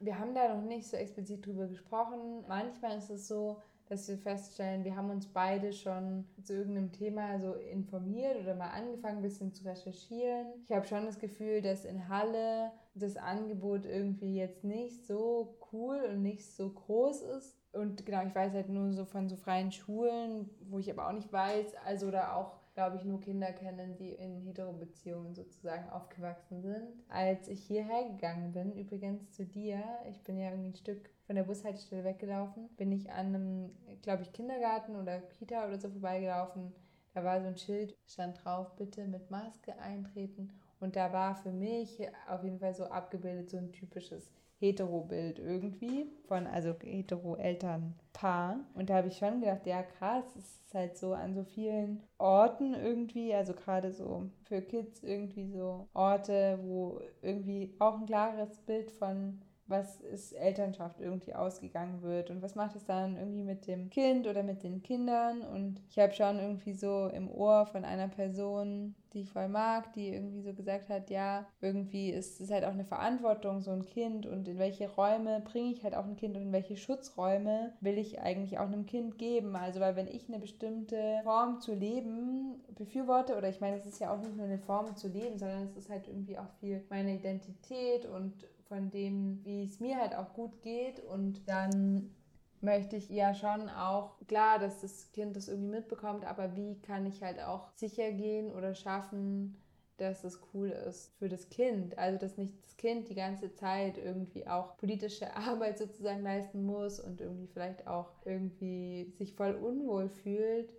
[0.00, 2.44] Wir haben da noch nicht so explizit drüber gesprochen.
[2.48, 7.38] Manchmal ist es so, dass wir feststellen, wir haben uns beide schon zu irgendeinem Thema
[7.40, 10.46] so informiert oder mal angefangen, ein bisschen zu recherchieren.
[10.64, 16.00] Ich habe schon das Gefühl, dass in Halle das Angebot irgendwie jetzt nicht so cool
[16.10, 17.56] und nicht so groß ist.
[17.72, 21.12] Und genau, ich weiß halt nur so von so freien Schulen, wo ich aber auch
[21.12, 26.62] nicht weiß, also da auch glaube ich, nur Kinder kennen, die in Hetero-Beziehungen sozusagen aufgewachsen
[26.62, 26.86] sind.
[27.08, 31.36] Als ich hierher gegangen bin, übrigens zu dir, ich bin ja irgendwie ein Stück von
[31.36, 33.70] der Bushaltestelle weggelaufen, bin ich an einem,
[34.00, 36.72] glaube ich, Kindergarten oder Kita oder so vorbeigelaufen.
[37.12, 40.50] Da war so ein Schild, stand drauf, bitte mit Maske eintreten.
[40.80, 42.00] Und da war für mich
[42.30, 48.60] auf jeden Fall so abgebildet so ein typisches Hetero-Bild irgendwie von, also Hetero-Elternpaar.
[48.72, 52.02] Und da habe ich schon gedacht, ja krass, es ist halt so an so vielen
[52.16, 58.56] Orten irgendwie, also gerade so für Kids irgendwie so Orte, wo irgendwie auch ein klares
[58.60, 63.66] Bild von was ist Elternschaft irgendwie ausgegangen wird und was macht es dann irgendwie mit
[63.66, 65.42] dem Kind oder mit den Kindern.
[65.42, 69.92] Und ich habe schon irgendwie so im Ohr von einer Person, die ich voll mag,
[69.92, 73.84] die irgendwie so gesagt hat, ja, irgendwie ist es halt auch eine Verantwortung, so ein
[73.84, 77.72] Kind und in welche Räume bringe ich halt auch ein Kind und in welche Schutzräume
[77.80, 79.54] will ich eigentlich auch einem Kind geben.
[79.56, 84.00] Also weil wenn ich eine bestimmte Form zu leben befürworte, oder ich meine, es ist
[84.00, 86.84] ja auch nicht nur eine Form zu leben, sondern es ist halt irgendwie auch viel
[86.90, 88.32] meine Identität und
[88.68, 91.00] von dem, wie es mir halt auch gut geht.
[91.00, 92.14] Und dann
[92.60, 97.06] möchte ich ja schon auch, klar, dass das Kind das irgendwie mitbekommt, aber wie kann
[97.06, 99.56] ich halt auch sicher gehen oder schaffen,
[99.98, 101.98] dass es cool ist für das Kind.
[101.98, 107.00] Also, dass nicht das Kind die ganze Zeit irgendwie auch politische Arbeit sozusagen leisten muss
[107.00, 110.72] und irgendwie vielleicht auch irgendwie sich voll unwohl fühlt,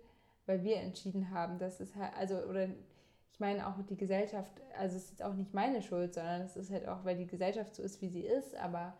[0.46, 2.68] weil wir entschieden haben, dass es halt, also, oder
[3.40, 6.56] ich meine auch die Gesellschaft, also es ist jetzt auch nicht meine Schuld, sondern es
[6.56, 8.92] ist halt auch, weil die Gesellschaft so ist, wie sie ist, aber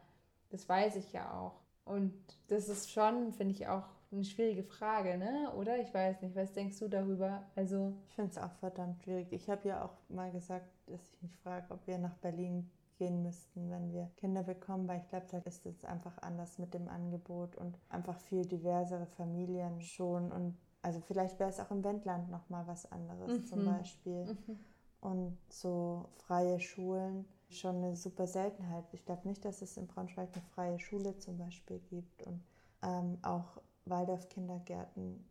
[0.48, 1.60] das weiß ich ja auch.
[1.84, 2.14] Und
[2.48, 5.52] das ist schon, finde ich, auch eine schwierige Frage, ne?
[5.58, 5.78] Oder?
[5.78, 7.42] Ich weiß nicht, was denkst du darüber?
[7.54, 9.30] Also ich finde es auch verdammt schwierig.
[9.30, 13.22] Ich habe ja auch mal gesagt, dass ich mich frage, ob wir nach Berlin gehen
[13.22, 16.88] müssten, wenn wir Kinder bekommen, weil ich glaube, da ist es einfach anders mit dem
[16.88, 22.30] Angebot und einfach viel diversere Familien schon und also vielleicht wäre es auch im Wendland
[22.30, 23.46] nochmal was anderes mhm.
[23.46, 24.24] zum Beispiel.
[24.24, 24.58] Mhm.
[25.00, 28.84] Und so freie Schulen schon eine super Seltenheit.
[28.92, 32.22] Ich glaube nicht, dass es in Braunschweig eine freie Schule zum Beispiel gibt.
[32.22, 32.42] Und
[32.82, 35.24] ähm, auch Waldorf-Kindergärten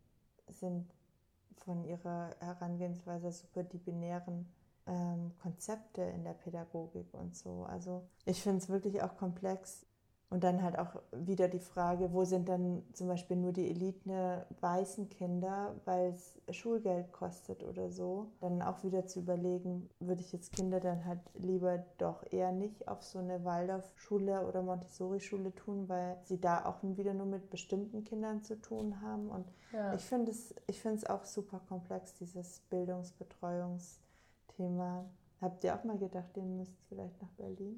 [0.48, 0.92] sind
[1.56, 4.46] von ihrer Herangehensweise super die binären
[4.86, 7.64] ähm, Konzepte in der Pädagogik und so.
[7.64, 9.86] Also ich finde es wirklich auch komplex,
[10.30, 14.46] und dann halt auch wieder die Frage, wo sind dann zum Beispiel nur die Elite
[14.60, 18.30] weißen Kinder, weil es Schulgeld kostet oder so.
[18.40, 22.86] Dann auch wieder zu überlegen, würde ich jetzt Kinder dann halt lieber doch eher nicht
[22.86, 28.04] auf so eine Waldorfschule oder Montessori-Schule tun, weil sie da auch wieder nur mit bestimmten
[28.04, 29.30] Kindern zu tun haben.
[29.30, 29.94] Und ja.
[29.94, 35.06] ich finde es, ich finde es auch super komplex, dieses Bildungsbetreuungsthema.
[35.40, 37.76] Habt ihr auch mal gedacht, ihr müsst vielleicht nach Berlin?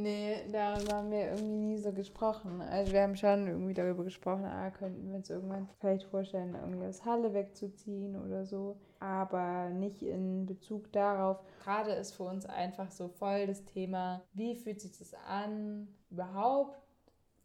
[0.00, 2.60] Nee, darüber haben wir irgendwie nie so gesprochen.
[2.60, 6.86] Also wir haben schon irgendwie darüber gesprochen, ah, könnten wir uns irgendwann vielleicht vorstellen, irgendwie
[6.86, 8.76] aus Halle wegzuziehen oder so.
[9.00, 11.42] Aber nicht in Bezug darauf.
[11.64, 16.78] Gerade ist für uns einfach so voll das Thema, wie fühlt sich das an, überhaupt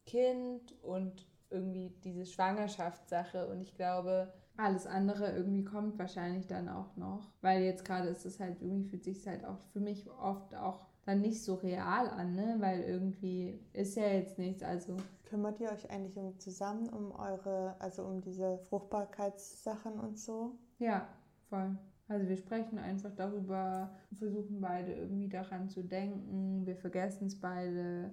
[0.06, 3.48] Kind und irgendwie diese Schwangerschaftssache.
[3.48, 7.32] Und ich glaube, alles andere irgendwie kommt wahrscheinlich dann auch noch.
[7.42, 10.93] Weil jetzt gerade ist es halt, irgendwie fühlt sich halt auch für mich oft auch
[11.06, 12.56] dann nicht so real an, ne?
[12.60, 14.64] Weil irgendwie ist ja jetzt nichts.
[14.64, 14.98] Also.
[15.26, 20.60] Kümmert ihr euch eigentlich um, zusammen um eure, also um diese Fruchtbarkeitssachen und so?
[20.78, 21.08] Ja,
[21.50, 21.76] voll.
[22.08, 26.66] Also wir sprechen einfach darüber, versuchen beide irgendwie daran zu denken.
[26.66, 28.12] Wir vergessen es beide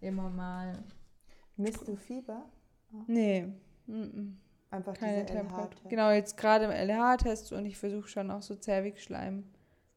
[0.00, 0.72] immer mal.
[1.56, 2.46] Misst du Fieber?
[2.92, 3.02] Oh.
[3.06, 3.52] Nee.
[3.86, 4.32] Mm -mm.
[4.70, 5.90] Einfach Keine diese LH-Test.
[5.90, 9.44] Genau, jetzt gerade im LH-Test und ich versuche schon auch so Zervixschleim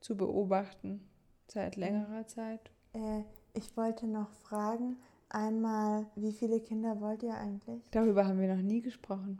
[0.01, 1.07] zu beobachten
[1.47, 2.71] seit längerer Zeit.
[2.93, 3.21] Äh,
[3.53, 4.97] ich wollte noch fragen,
[5.29, 7.89] einmal, wie viele Kinder wollt ihr eigentlich?
[7.91, 9.39] Darüber haben wir noch nie gesprochen.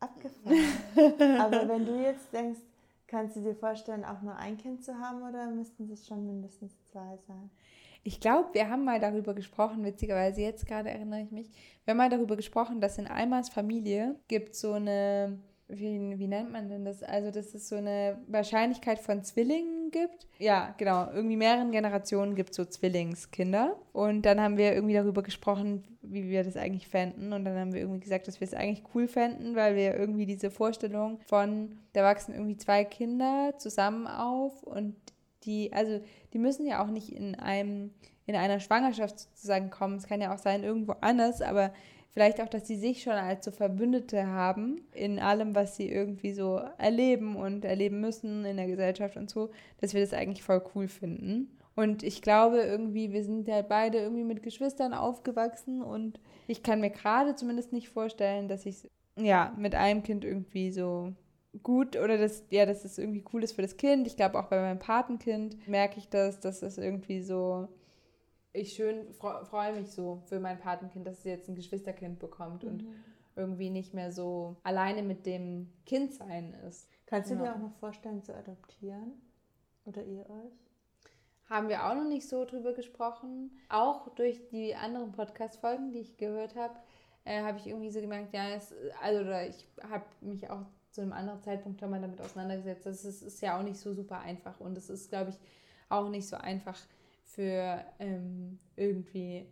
[0.00, 0.56] Abgefahren.
[1.40, 2.60] Aber wenn du jetzt denkst,
[3.06, 6.72] kannst du dir vorstellen, auch nur ein Kind zu haben oder müssten es schon mindestens
[6.84, 7.50] zwei sein?
[8.04, 11.50] Ich glaube, wir haben mal darüber gesprochen, witzigerweise jetzt gerade erinnere ich mich,
[11.84, 15.38] wir haben mal darüber gesprochen, dass in Almas Familie gibt so eine,
[15.68, 17.02] wie, wie nennt man denn das?
[17.02, 20.26] Also, dass es so eine Wahrscheinlichkeit von Zwillingen gibt.
[20.38, 23.76] Ja, genau, irgendwie mehreren Generationen gibt es so Zwillingskinder.
[23.92, 27.34] Und dann haben wir irgendwie darüber gesprochen, wie wir das eigentlich fänden.
[27.34, 30.24] Und dann haben wir irgendwie gesagt, dass wir es eigentlich cool fänden, weil wir irgendwie
[30.24, 34.96] diese Vorstellung von, da wachsen irgendwie zwei Kinder zusammen auf und
[35.44, 36.00] die, also
[36.32, 37.90] die müssen ja auch nicht in einem,
[38.26, 39.96] in einer Schwangerschaft sozusagen kommen.
[39.96, 41.72] Es kann ja auch sein irgendwo anders, aber
[42.18, 46.32] vielleicht auch, dass sie sich schon als so Verbündete haben in allem, was sie irgendwie
[46.32, 49.50] so erleben und erleben müssen in der Gesellschaft und so,
[49.80, 51.56] dass wir das eigentlich voll cool finden.
[51.76, 56.80] Und ich glaube irgendwie, wir sind ja beide irgendwie mit Geschwistern aufgewachsen und ich kann
[56.80, 61.12] mir gerade zumindest nicht vorstellen, dass ich ja mit einem Kind irgendwie so
[61.62, 64.08] gut oder das, ja, dass es irgendwie cool ist für das Kind.
[64.08, 67.68] Ich glaube auch bei meinem Patenkind merke ich das, dass es irgendwie so,
[68.58, 72.68] ich schön freue mich so für mein Patenkind, dass es jetzt ein Geschwisterkind bekommt mhm.
[72.68, 72.86] und
[73.36, 76.88] irgendwie nicht mehr so alleine mit dem Kind sein ist.
[77.06, 77.42] Kannst du ja.
[77.42, 79.12] dir auch noch vorstellen zu adoptieren?
[79.84, 80.68] Oder ihr euch?
[81.48, 83.52] Haben wir auch noch nicht so drüber gesprochen.
[83.70, 86.74] Auch durch die anderen Podcast-Folgen, die ich gehört habe,
[87.24, 91.00] äh, habe ich irgendwie so gemerkt, ja, es, also oder ich habe mich auch zu
[91.00, 92.84] einem anderen Zeitpunkt mal damit auseinandergesetzt.
[92.84, 95.38] Das ist, ist ja auch nicht so super einfach und es ist, glaube ich,
[95.88, 96.78] auch nicht so einfach
[97.38, 99.46] für ähm, irgendwie,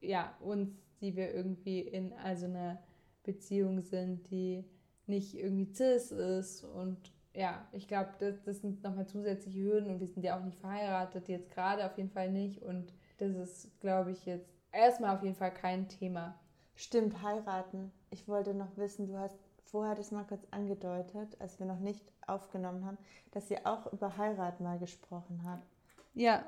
[0.00, 0.70] ja, uns,
[1.00, 2.80] die wir irgendwie in also einer
[3.24, 4.64] Beziehung sind, die
[5.08, 9.98] nicht irgendwie cis ist und ja, ich glaube, das, das sind nochmal zusätzliche Hürden und
[9.98, 13.80] wir sind ja auch nicht verheiratet, jetzt gerade auf jeden Fall nicht und das ist,
[13.80, 16.38] glaube ich, jetzt erstmal auf jeden Fall kein Thema.
[16.76, 17.90] Stimmt, heiraten.
[18.10, 22.04] Ich wollte noch wissen, du hast vorher das mal kurz angedeutet, als wir noch nicht
[22.24, 22.98] aufgenommen haben,
[23.32, 25.66] dass ihr auch über Heirat mal gesprochen habt.
[26.14, 26.44] Ja,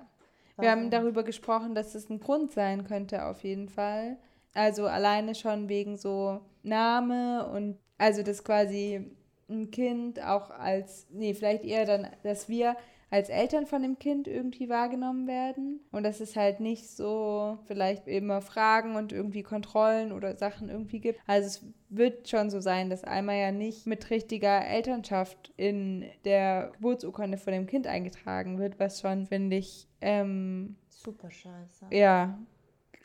[0.56, 4.16] wir haben darüber gesprochen, dass es ein Grund sein könnte, auf jeden Fall.
[4.52, 9.10] Also alleine schon wegen so Name und also das quasi
[9.48, 12.76] ein Kind auch als, nee, vielleicht eher dann, dass wir
[13.14, 18.08] als Eltern von dem Kind irgendwie wahrgenommen werden und dass es halt nicht so vielleicht
[18.08, 21.20] immer Fragen und irgendwie Kontrollen oder Sachen irgendwie gibt.
[21.28, 26.72] Also es wird schon so sein, dass Alma ja nicht mit richtiger Elternschaft in der
[26.74, 31.86] Geburtsurkunde von dem Kind eingetragen wird, was schon, finde ich, ähm, super scheiße.
[31.92, 32.36] Ja,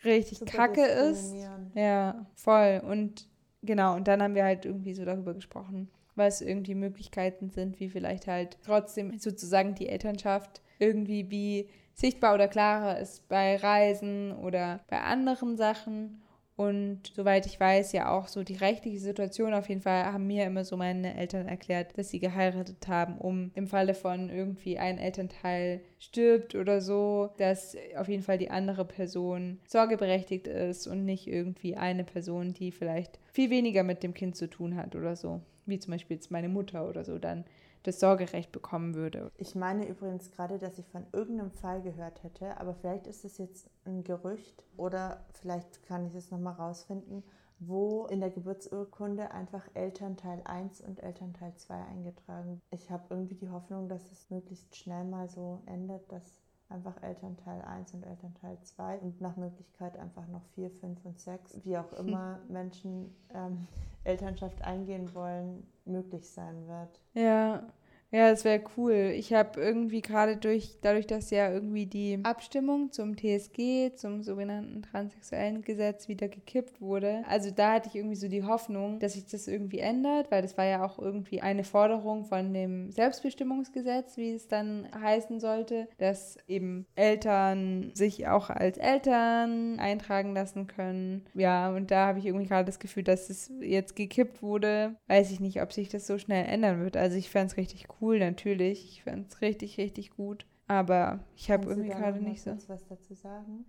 [0.03, 1.35] richtig super kacke ist.
[1.75, 2.81] Ja, voll.
[2.83, 3.29] Und
[3.61, 5.87] genau, und dann haben wir halt irgendwie so darüber gesprochen,
[6.19, 12.47] was irgendwie Möglichkeiten sind, wie vielleicht halt trotzdem sozusagen die Elternschaft irgendwie wie sichtbar oder
[12.47, 16.21] klarer ist bei Reisen oder bei anderen Sachen.
[16.55, 19.53] Und soweit ich weiß, ja auch so die rechtliche Situation.
[19.53, 23.51] Auf jeden Fall haben mir immer so meine Eltern erklärt, dass sie geheiratet haben, um
[23.55, 28.83] im Falle von irgendwie ein Elternteil stirbt oder so, dass auf jeden Fall die andere
[28.83, 34.35] Person sorgeberechtigt ist und nicht irgendwie eine Person, die vielleicht viel weniger mit dem Kind
[34.35, 35.39] zu tun hat oder so
[35.69, 37.45] wie zum Beispiel jetzt meine Mutter oder so, dann
[37.83, 39.31] das Sorgerecht bekommen würde.
[39.37, 43.37] Ich meine übrigens gerade, dass ich von irgendeinem Fall gehört hätte, aber vielleicht ist es
[43.37, 47.23] jetzt ein Gerücht oder vielleicht kann ich es nochmal rausfinden,
[47.59, 52.61] wo in der Geburtsurkunde einfach Elternteil 1 und Elternteil 2 eingetragen.
[52.71, 56.38] Ich habe irgendwie die Hoffnung, dass es möglichst schnell mal so endet, dass
[56.69, 61.65] einfach Elternteil 1 und Elternteil 2 und nach Möglichkeit einfach noch 4, 5 und 6,
[61.65, 63.67] wie auch immer Menschen ähm,
[64.03, 67.01] Elternschaft eingehen wollen, möglich sein wird.
[67.13, 67.63] Ja,
[68.11, 69.13] ja, das wäre cool.
[69.15, 74.81] Ich habe irgendwie gerade durch, dadurch, dass ja irgendwie die Abstimmung zum TSG, zum sogenannten
[74.81, 77.23] transsexuellen Gesetz wieder gekippt wurde.
[77.27, 80.57] Also da hatte ich irgendwie so die Hoffnung, dass sich das irgendwie ändert, weil das
[80.57, 86.37] war ja auch irgendwie eine Forderung von dem Selbstbestimmungsgesetz, wie es dann heißen sollte, dass
[86.47, 91.25] eben Eltern sich auch als Eltern eintragen lassen können.
[91.35, 94.95] Ja, und da habe ich irgendwie gerade das Gefühl, dass es jetzt gekippt wurde.
[95.07, 96.97] Weiß ich nicht, ob sich das so schnell ändern wird.
[96.97, 98.85] Also ich fände es richtig cool cool, natürlich.
[98.85, 100.45] Ich fand es richtig, richtig gut.
[100.67, 102.51] Aber ich habe irgendwie gerade nicht so.
[102.67, 103.65] was dazu sagen?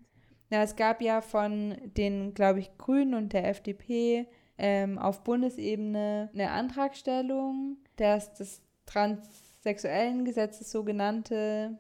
[0.51, 4.27] Ja, es gab ja von den, glaube ich, Grünen und der FDP
[4.59, 11.79] ähm, auf Bundesebene eine Antragstellung, dass das transsexuellen Gesetz, das sogenannte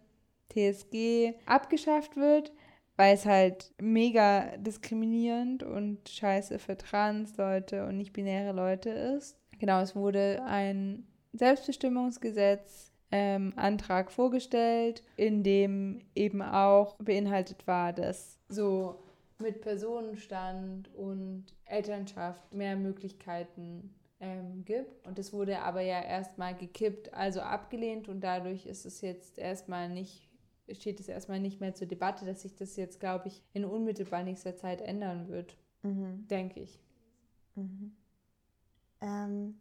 [0.50, 2.52] TSG, abgeschafft wird,
[2.96, 9.36] weil es halt mega diskriminierend und scheiße für Trans-Leute und nicht-binäre Leute ist.
[9.58, 18.38] Genau, es wurde ein Selbstbestimmungsgesetz ähm, Antrag vorgestellt, in dem eben auch beinhaltet war, dass
[18.48, 18.96] so
[19.38, 25.06] mit Personenstand und Elternschaft mehr Möglichkeiten ähm, gibt.
[25.06, 29.88] Und es wurde aber ja erstmal gekippt, also abgelehnt und dadurch ist es jetzt erstmal
[29.88, 30.30] nicht
[30.74, 34.22] steht es erstmal nicht mehr zur Debatte, dass sich das jetzt, glaube ich, in unmittelbar
[34.22, 35.56] nächster Zeit ändern wird.
[35.82, 36.26] Mhm.
[36.28, 36.78] Denke ich.
[37.54, 37.92] Mhm.
[39.00, 39.60] Ähm,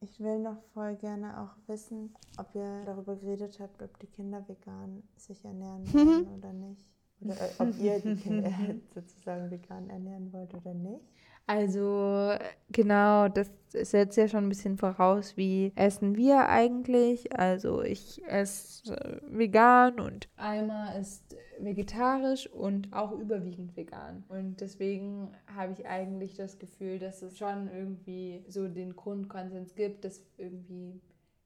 [0.00, 4.46] ich will noch voll gerne auch wissen, ob ihr darüber geredet habt, ob die Kinder
[4.48, 6.86] vegan sich ernähren wollen oder nicht.
[7.20, 8.52] Oder äh, ob ihr die Kinder
[8.94, 11.04] sozusagen vegan ernähren wollt oder nicht.
[11.46, 12.32] Also
[12.70, 17.38] genau, das setzt ja schon ein bisschen voraus, wie essen wir eigentlich.
[17.38, 24.24] Also ich esse vegan und Alma ist vegetarisch und auch überwiegend vegan.
[24.28, 30.04] Und deswegen habe ich eigentlich das Gefühl, dass es schon irgendwie so den Grundkonsens gibt,
[30.04, 31.00] dass irgendwie,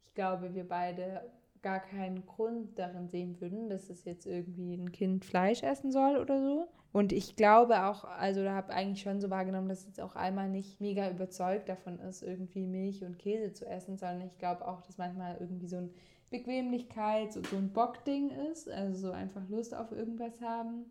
[0.06, 1.22] ich glaube, wir beide
[1.62, 6.16] gar keinen Grund darin sehen würden, dass es jetzt irgendwie ein Kind Fleisch essen soll
[6.16, 6.68] oder so.
[6.92, 10.48] Und ich glaube auch, also da habe eigentlich schon so wahrgenommen, dass jetzt auch einmal
[10.48, 14.82] nicht mega überzeugt davon ist, irgendwie Milch und Käse zu essen, sondern ich glaube auch,
[14.82, 15.90] dass manchmal irgendwie so ein
[16.30, 20.86] Bequemlichkeit, so, so ein Bockding ist, also so einfach Lust auf irgendwas haben.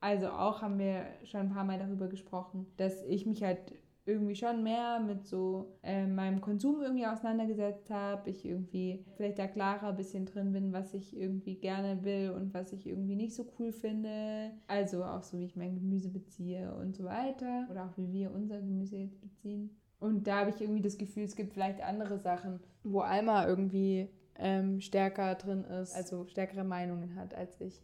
[0.00, 3.60] Also auch haben wir schon ein paar Mal darüber gesprochen, dass ich mich halt
[4.06, 8.30] irgendwie schon mehr mit so äh, meinem Konsum irgendwie auseinandergesetzt habe.
[8.30, 12.54] Ich irgendwie vielleicht da klarer ein bisschen drin bin, was ich irgendwie gerne will und
[12.54, 14.52] was ich irgendwie nicht so cool finde.
[14.66, 17.66] Also auch so, wie ich mein Gemüse beziehe und so weiter.
[17.70, 19.70] Oder auch wie wir unser Gemüse jetzt beziehen.
[20.00, 24.08] Und da habe ich irgendwie das Gefühl, es gibt vielleicht andere Sachen, wo Alma irgendwie
[24.36, 27.82] ähm, stärker drin ist, also stärkere Meinungen hat als ich.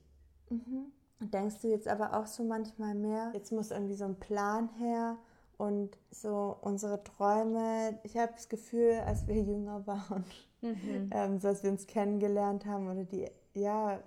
[0.49, 0.87] Mhm.
[1.21, 5.19] Denkst du jetzt aber auch so manchmal mehr, jetzt muss irgendwie so ein Plan her
[5.59, 10.25] und so unsere Träume, ich habe das Gefühl, als wir jünger waren,
[10.61, 11.11] mhm.
[11.13, 14.01] ähm, so als wir uns kennengelernt haben oder die, ja,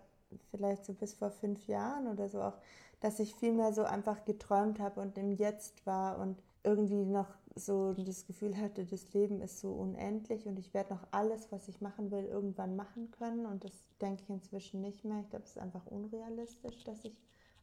[0.51, 2.57] vielleicht so bis vor fünf Jahren oder so auch,
[2.99, 7.27] dass ich viel mehr so einfach geträumt habe und im Jetzt war und irgendwie noch
[7.55, 11.67] so das Gefühl hatte, das Leben ist so unendlich und ich werde noch alles, was
[11.67, 13.45] ich machen will, irgendwann machen können.
[13.45, 13.71] Und das
[14.01, 15.21] denke ich inzwischen nicht mehr.
[15.21, 17.15] Ich glaube, es ist einfach unrealistisch, dass ich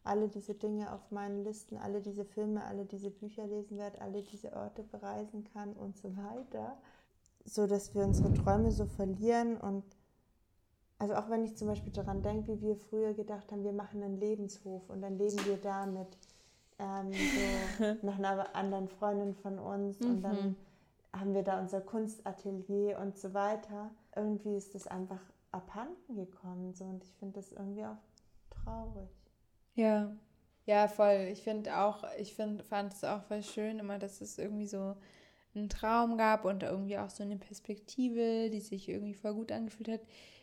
[0.07, 4.23] alle diese Dinge auf meinen Listen, alle diese Filme, alle diese Bücher lesen werde, alle
[4.23, 6.77] diese Orte bereisen kann und so weiter.
[7.45, 9.85] So dass wir unsere Träume so verlieren und
[10.99, 14.03] also auch wenn ich zum Beispiel daran denke, wie wir früher gedacht haben, wir machen
[14.03, 16.09] einen Lebenshof und dann leben wir da mit
[16.79, 20.07] ähm, so noch einer anderen Freundin von uns mhm.
[20.07, 20.57] und dann mhm.
[21.13, 23.91] haben wir da unser Kunstatelier und so weiter.
[24.15, 25.21] Irgendwie ist das einfach
[25.53, 27.99] abhanden gekommen so und ich finde das irgendwie auch
[28.51, 29.26] traurig.
[29.77, 30.11] Ja,
[30.67, 31.29] ja, voll.
[31.33, 34.97] Ich finde auch, ich find, fand es auch voll schön immer, dass es irgendwie so
[35.55, 39.89] einen Traum gab und irgendwie auch so eine Perspektive, die sich irgendwie voll gut angefühlt
[39.89, 40.01] hat.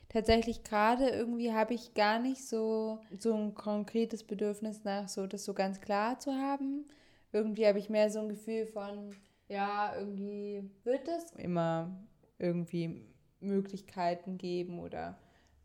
[0.09, 5.45] Tatsächlich gerade irgendwie habe ich gar nicht so, so ein konkretes Bedürfnis nach so, das
[5.45, 6.85] so ganz klar zu haben.
[7.31, 9.15] Irgendwie habe ich mehr so ein Gefühl von,
[9.49, 11.91] ja, irgendwie wird es immer
[12.37, 13.01] irgendwie
[13.39, 15.17] Möglichkeiten geben oder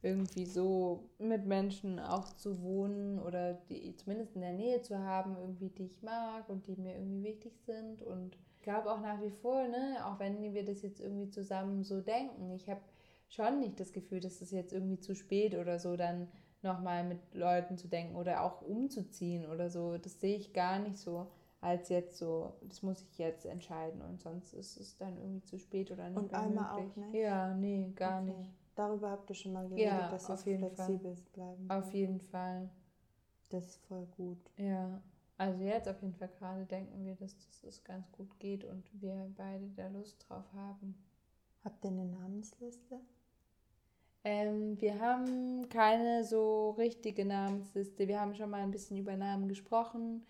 [0.02, 5.36] irgendwie so mit Menschen auch zu wohnen oder die zumindest in der Nähe zu haben,
[5.36, 8.02] irgendwie die ich mag und die mir irgendwie wichtig sind.
[8.02, 11.82] Und ich glaube auch nach wie vor, ne, auch wenn wir das jetzt irgendwie zusammen
[11.82, 12.80] so denken, ich habe
[13.28, 16.28] schon nicht das Gefühl, dass es jetzt irgendwie zu spät oder so dann
[16.62, 19.98] nochmal mit Leuten zu denken oder auch umzuziehen oder so.
[19.98, 21.26] Das sehe ich gar nicht so
[21.60, 25.58] als jetzt so, das muss ich jetzt entscheiden und sonst ist es dann irgendwie zu
[25.58, 26.18] spät oder nicht.
[26.18, 26.92] Und einmal möglich.
[26.92, 27.14] auch nicht?
[27.14, 28.32] Ja, nee, gar okay.
[28.32, 28.50] nicht.
[28.78, 31.24] Darüber habt ihr schon mal geredet, ja, dass jeden flexibel Fall.
[31.32, 31.68] bleiben.
[31.68, 32.70] Auf jeden Fall.
[33.48, 34.38] Das ist voll gut.
[34.56, 35.02] Ja,
[35.36, 38.84] also jetzt auf jeden Fall gerade denken wir, dass das, das ganz gut geht und
[38.92, 40.94] wir beide da Lust drauf haben.
[41.64, 43.00] Habt ihr eine Namensliste?
[44.22, 48.06] Ähm, wir haben keine so richtige Namensliste.
[48.06, 50.24] Wir haben schon mal ein bisschen über Namen gesprochen.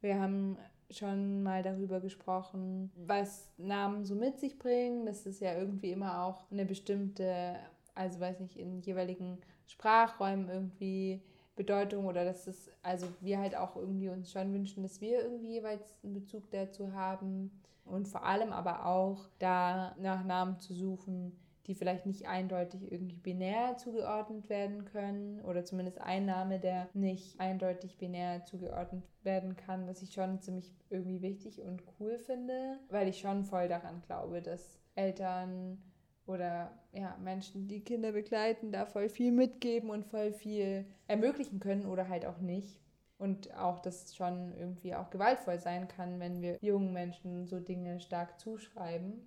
[0.00, 0.58] Wir haben
[0.90, 5.06] schon mal darüber gesprochen, was Namen so mit sich bringen.
[5.06, 7.56] Das ist ja irgendwie immer auch eine bestimmte
[7.94, 11.22] also weiß nicht, in jeweiligen Sprachräumen irgendwie
[11.56, 15.52] Bedeutung oder dass es, also wir halt auch irgendwie uns schon wünschen, dass wir irgendwie
[15.52, 17.50] jeweils einen Bezug dazu haben.
[17.84, 21.36] Und vor allem aber auch da nach Namen zu suchen,
[21.66, 27.38] die vielleicht nicht eindeutig irgendwie binär zugeordnet werden können oder zumindest ein Name, der nicht
[27.40, 33.08] eindeutig binär zugeordnet werden kann, was ich schon ziemlich irgendwie wichtig und cool finde, weil
[33.08, 35.78] ich schon voll daran glaube, dass Eltern
[36.26, 41.86] oder ja, Menschen, die Kinder begleiten, da voll viel mitgeben und voll viel ermöglichen können
[41.86, 42.80] oder halt auch nicht.
[43.18, 47.60] Und auch, dass es schon irgendwie auch gewaltvoll sein kann, wenn wir jungen Menschen so
[47.60, 49.22] Dinge stark zuschreiben.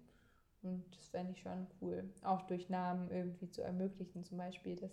[0.62, 2.10] Und das fände ich schon cool.
[2.24, 4.92] Auch durch Namen irgendwie zu ermöglichen, zum Beispiel, dass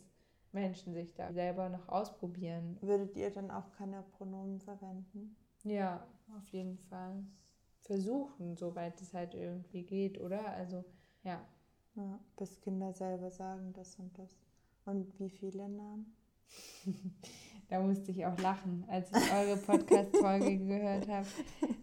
[0.52, 2.78] Menschen sich da selber noch ausprobieren.
[2.80, 5.36] Würdet ihr dann auch keine Pronomen verwenden?
[5.64, 7.24] Ja, auf jeden Fall.
[7.80, 10.46] Versuchen, soweit es halt irgendwie geht, oder?
[10.52, 10.84] Also,
[11.24, 11.44] ja,
[11.96, 14.36] ja, bis Kinder selber sagen das und das.
[14.84, 16.14] Und wie viele Namen?
[17.68, 21.26] da musste ich auch lachen, als ich eure Podcast-Folge gehört habe.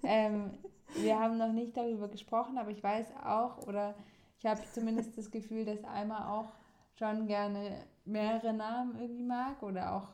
[0.04, 0.52] Ähm,
[0.96, 3.96] wir haben noch nicht darüber gesprochen, aber ich weiß auch, oder
[4.40, 6.52] ich habe zumindest das Gefühl, dass Alma auch
[6.96, 10.10] schon gerne mehrere Namen irgendwie mag oder auch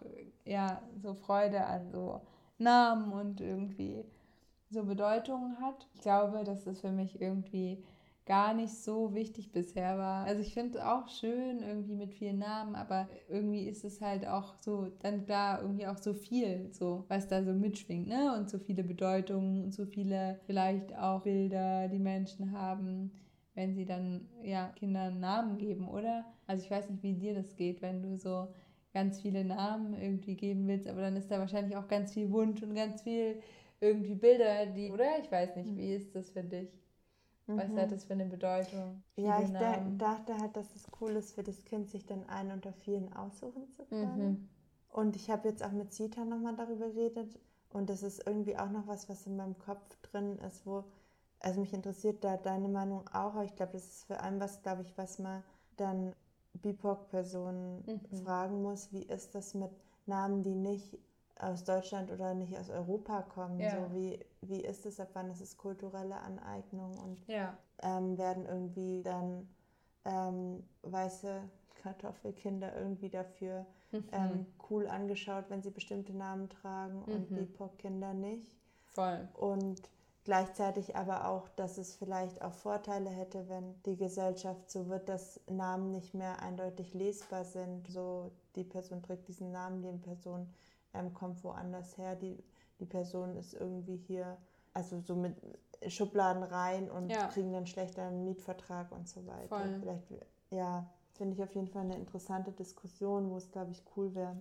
[0.45, 2.21] ja so Freude an so
[2.57, 4.03] Namen und irgendwie
[4.69, 5.87] so Bedeutungen hat.
[5.93, 7.83] Ich glaube, dass das für mich irgendwie
[8.27, 10.25] gar nicht so wichtig bisher war.
[10.25, 14.27] Also ich finde es auch schön irgendwie mit vielen Namen, aber irgendwie ist es halt
[14.27, 18.35] auch so, dann da irgendwie auch so viel, so was da so mitschwingt, ne?
[18.37, 23.11] Und so viele Bedeutungen und so viele vielleicht auch Bilder, die Menschen haben,
[23.55, 26.25] wenn sie dann ja Kindern Namen geben, oder?
[26.47, 28.49] Also ich weiß nicht, wie dir das geht, wenn du so
[28.93, 32.61] ganz viele Namen irgendwie geben willst, aber dann ist da wahrscheinlich auch ganz viel Wunsch
[32.61, 33.39] und ganz viel
[33.79, 35.19] irgendwie Bilder, die, oder?
[35.23, 36.69] Ich weiß nicht, wie ist das für dich?
[37.47, 37.77] Was mhm.
[37.79, 39.03] hat das für eine Bedeutung?
[39.15, 42.73] Ja, ich dachte halt, dass es cool ist für das Kind, sich dann einen unter
[42.73, 44.29] vielen aussuchen zu können.
[44.29, 44.49] Mhm.
[44.89, 47.39] Und ich habe jetzt auch mit Sita nochmal darüber geredet.
[47.69, 50.83] Und das ist irgendwie auch noch was, was in meinem Kopf drin ist, wo
[51.39, 54.61] also mich interessiert da deine Meinung auch, aber ich glaube, das ist vor allem was,
[54.63, 55.43] glaube ich, was man
[55.75, 56.15] dann
[56.53, 58.17] BIPOC-Personen mhm.
[58.23, 59.71] fragen muss, wie ist das mit
[60.05, 60.97] Namen, die nicht
[61.39, 63.59] aus Deutschland oder nicht aus Europa kommen.
[63.59, 63.71] Ja.
[63.71, 67.57] So wie, wie ist es, ab wann ist es kulturelle Aneignung und ja.
[67.81, 69.47] ähm, werden irgendwie dann
[70.05, 71.41] ähm, weiße
[71.75, 74.03] Kartoffelkinder irgendwie dafür mhm.
[74.11, 77.35] ähm, cool angeschaut, wenn sie bestimmte Namen tragen und mhm.
[77.35, 78.57] BIPOC-Kinder nicht.
[78.93, 79.27] Voll.
[79.33, 79.81] Und
[80.23, 85.39] gleichzeitig aber auch, dass es vielleicht auch Vorteile hätte, wenn die Gesellschaft so wird, dass
[85.47, 87.87] Namen nicht mehr eindeutig lesbar sind.
[87.87, 90.49] So, die Person trägt diesen Namen, die Person
[90.97, 92.43] ähm, kommt woanders her, die,
[92.79, 94.37] die Person ist irgendwie hier,
[94.73, 95.35] also so mit
[95.87, 97.27] Schubladen rein und ja.
[97.27, 99.47] kriegen dann schlechteren Mietvertrag und so weiter.
[99.47, 99.79] Voll.
[99.79, 100.03] Vielleicht,
[100.49, 104.37] ja, finde ich auf jeden Fall eine interessante Diskussion, wo es, glaube ich, cool wäre,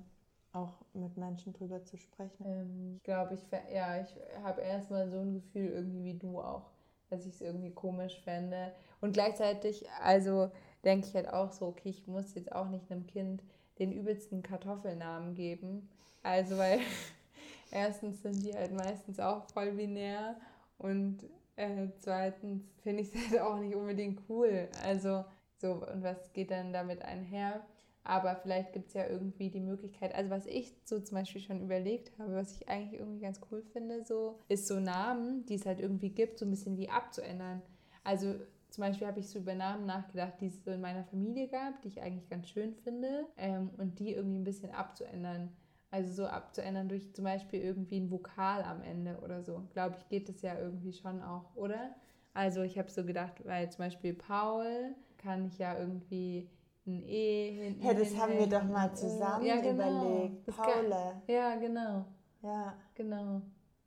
[0.53, 2.45] auch mit Menschen drüber zu sprechen.
[2.45, 3.43] Ähm, ich glaube, ich,
[3.73, 4.09] ja, ich
[4.43, 6.71] habe erstmal so ein Gefühl irgendwie wie du auch,
[7.11, 8.73] dass ich es irgendwie komisch fände.
[9.01, 10.51] Und gleichzeitig, also
[10.85, 13.43] denke ich halt auch so, okay, ich muss jetzt auch nicht einem Kind
[13.79, 15.89] den übelsten Kartoffelnamen geben.
[16.23, 16.81] Also, weil
[17.71, 20.37] erstens sind die halt meistens auch voll binär
[20.79, 21.25] und
[21.57, 24.69] äh, zweitens finde ich es halt auch nicht unbedingt cool.
[24.85, 25.25] Also,
[25.59, 27.65] so, und was geht dann damit einher?
[28.05, 31.61] Aber vielleicht gibt es ja irgendwie die Möglichkeit, also was ich so zum Beispiel schon
[31.61, 35.67] überlegt habe, was ich eigentlich irgendwie ganz cool finde, so, ist so Namen, die es
[35.67, 37.63] halt irgendwie gibt, so ein bisschen wie abzuändern.
[38.05, 38.37] Also
[38.71, 41.81] zum Beispiel habe ich so über Namen nachgedacht, die es so in meiner Familie gab,
[41.83, 45.51] die ich eigentlich ganz schön finde, ähm, und die irgendwie ein bisschen abzuändern.
[45.91, 49.63] Also so abzuändern durch zum Beispiel irgendwie ein Vokal am Ende oder so.
[49.73, 51.95] Glaube ich, geht das ja irgendwie schon auch, oder?
[52.35, 56.51] Also ich habe so gedacht, weil zum Beispiel Paul kann ich ja irgendwie
[56.87, 57.87] ein E hinten.
[57.87, 59.73] Ja, das haben wir doch mal zusammen ja, genau.
[59.73, 60.47] überlegt.
[60.47, 61.23] Paule.
[61.29, 62.05] ja, genau.
[62.43, 62.77] Ja.
[62.95, 63.43] Genau.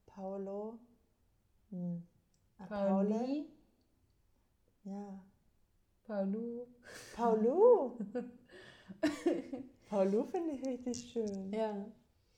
[0.05, 0.80] Paulo.
[1.69, 2.03] Hm.
[2.57, 3.45] Ah, Pauli.
[4.90, 5.24] Ja.
[6.06, 6.66] Paulu.
[7.16, 7.92] Paulu?
[9.90, 11.54] Paulu finde ich richtig schön.
[11.54, 11.86] Ja.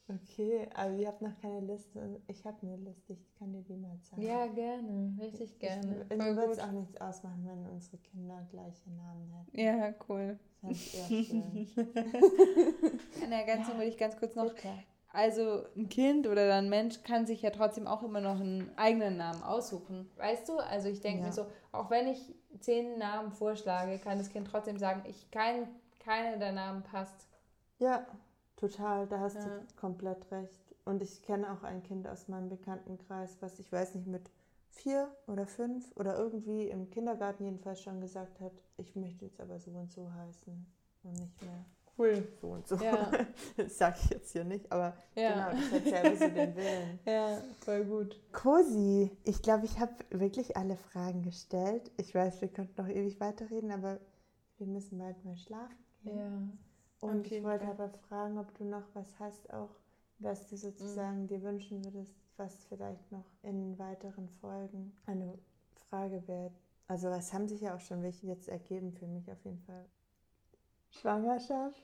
[0.10, 2.22] Okay, aber ihr habt noch keine Liste.
[2.28, 4.24] Ich habe eine Liste, ich kann dir die mal zeigen.
[4.24, 6.06] Ja, gerne, richtig gerne.
[6.10, 9.58] Ich, mir würde es auch nichts ausmachen, wenn unsere Kinder gleiche Namen hätten.
[9.58, 10.38] Ja, cool.
[10.60, 11.68] Fände ich eher schön.
[13.24, 14.68] An der Ergänzung ja, würde ich ganz kurz noch bitte.
[15.14, 19.18] Also ein Kind oder ein Mensch kann sich ja trotzdem auch immer noch einen eigenen
[19.18, 20.10] Namen aussuchen.
[20.16, 20.58] Weißt du?
[20.58, 21.28] Also ich denke ja.
[21.28, 25.68] mir so, auch wenn ich zehn Namen vorschlage, kann das Kind trotzdem sagen, ich kein,
[26.00, 27.28] keiner der Namen passt.
[27.80, 28.06] Ja,
[28.58, 29.08] total.
[29.08, 29.46] Da hast ja.
[29.46, 30.76] du komplett recht.
[30.86, 34.30] Und ich kenne auch ein Kind aus meinem Bekanntenkreis, was ich weiß nicht mit
[34.70, 39.60] vier oder fünf oder irgendwie im Kindergarten jedenfalls schon gesagt hat, ich möchte jetzt aber
[39.60, 40.66] so und so heißen
[41.04, 41.66] und nicht mehr
[41.98, 42.76] cool, so und so.
[42.76, 43.12] Ja.
[43.58, 45.50] Das sage ich jetzt hier nicht, aber ja.
[45.50, 47.00] genau, das hat selber so den Willen.
[47.06, 48.20] Ja, voll gut.
[48.32, 51.92] Cosi, ich glaube, ich habe wirklich alle Fragen gestellt.
[51.98, 54.00] Ich weiß, wir könnten noch ewig weiterreden, aber
[54.58, 56.60] wir müssen bald mal schlafen gehen.
[57.02, 57.08] Ja.
[57.08, 59.70] Und ich wollte aber fragen, ob du noch was hast, auch
[60.20, 61.28] was du sozusagen mhm.
[61.28, 65.38] dir wünschen würdest, was vielleicht noch in weiteren Folgen eine
[65.90, 66.52] Frage wäre.
[66.88, 69.86] Also es haben sich ja auch schon welche jetzt ergeben für mich auf jeden Fall.
[70.92, 71.84] Schwangerschaft,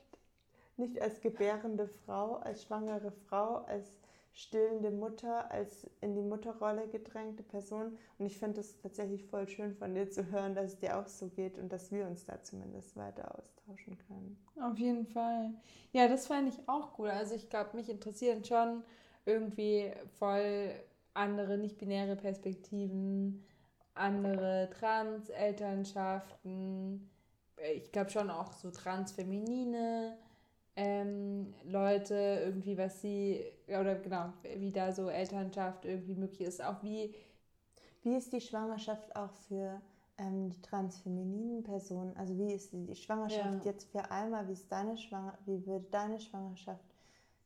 [0.76, 3.98] nicht als gebärende Frau, als schwangere Frau, als
[4.32, 7.98] stillende Mutter, als in die Mutterrolle gedrängte Person.
[8.18, 11.08] Und ich finde es tatsächlich voll schön von dir zu hören, dass es dir auch
[11.08, 14.38] so geht und dass wir uns da zumindest weiter austauschen können.
[14.60, 15.54] Auf jeden Fall.
[15.92, 17.08] Ja, das fand ich auch gut.
[17.08, 18.84] Also ich glaube, mich interessieren schon
[19.26, 20.70] irgendwie voll
[21.14, 23.44] andere nicht-binäre Perspektiven,
[23.94, 27.10] andere Trans-Elternschaften
[27.74, 30.16] ich glaube schon auch so transfeminine
[30.76, 36.82] ähm, Leute, irgendwie, was sie, oder genau, wie da so Elternschaft irgendwie möglich ist, auch
[36.82, 37.14] wie.
[38.02, 39.80] Wie ist die Schwangerschaft auch für
[40.18, 42.16] ähm, die transfemininen Personen?
[42.16, 43.72] Also wie ist die Schwangerschaft ja.
[43.72, 44.46] jetzt für Alma?
[44.46, 46.84] Wie ist deine Schwanger wie würde deine Schwangerschaft?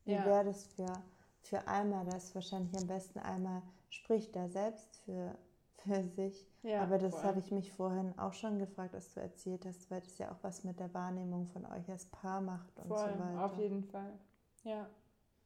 [0.05, 0.27] Wie ja.
[0.27, 0.93] wäre das für,
[1.41, 2.05] für Alma?
[2.05, 5.35] Das ist wahrscheinlich am besten Alma spricht da selbst für
[5.79, 6.47] für sich.
[6.63, 10.01] Ja, Aber das habe ich mich vorhin auch schon gefragt, als du erzählt hast, weil
[10.01, 13.19] das ja auch was mit der Wahrnehmung von euch als Paar macht und voll, so
[13.19, 13.45] weiter.
[13.45, 14.13] Auf jeden Fall.
[14.65, 14.89] Ja.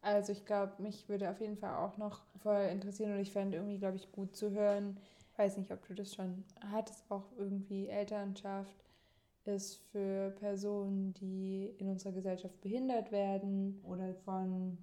[0.03, 3.57] Also ich glaube, mich würde auf jeden Fall auch noch voll interessieren und ich fände
[3.57, 4.99] irgendwie, glaube ich, gut zu hören.
[5.33, 8.77] Ich weiß nicht, ob du das schon hattest, auch irgendwie Elternschaft
[9.45, 14.79] ist für Personen, die in unserer Gesellschaft behindert werden oder von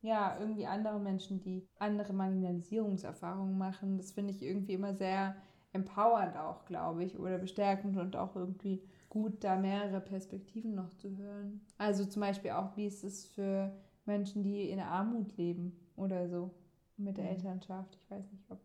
[0.00, 3.96] ja, irgendwie andere Menschen, die andere Marginalisierungserfahrungen machen.
[3.96, 5.34] Das finde ich irgendwie immer sehr
[5.72, 11.16] empowernd auch, glaube ich, oder bestärkend und auch irgendwie gut, da mehrere Perspektiven noch zu
[11.16, 11.60] hören.
[11.78, 13.72] Also zum Beispiel auch, wie ist es für
[14.04, 16.50] Menschen, die in Armut leben oder so
[16.96, 17.30] mit der mhm.
[17.30, 17.96] Elternschaft.
[17.96, 18.58] Ich weiß nicht, ob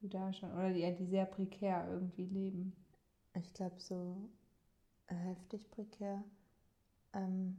[0.00, 0.52] du da schon?
[0.52, 2.72] Oder die, die sehr prekär irgendwie leben?
[3.34, 4.28] Ich glaube, so
[5.06, 6.22] heftig prekär.
[7.12, 7.56] Ähm,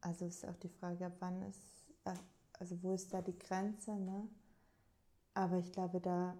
[0.00, 2.14] also ist auch die Frage, ab wann ist, äh,
[2.58, 4.28] also wo ist da die Grenze, ne?
[5.34, 6.36] Aber ich glaube, da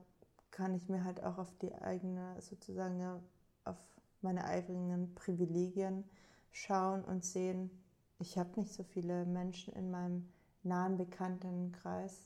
[0.53, 3.03] kann ich mir halt auch auf die eigene, sozusagen
[3.65, 3.77] auf
[4.21, 6.05] meine eigenen Privilegien
[6.53, 7.71] schauen und sehen,
[8.19, 10.29] ich habe nicht so viele Menschen in meinem
[10.63, 12.23] nahen Bekanntenkreis,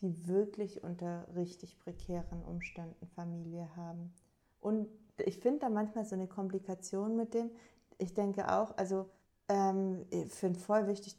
[0.00, 4.12] die wirklich unter richtig prekären Umständen Familie haben.
[4.60, 4.88] Und
[5.24, 7.50] ich finde da manchmal so eine Komplikation mit dem.
[7.98, 9.10] Ich denke auch, also
[9.48, 11.16] ähm, ich finde voll wichtig,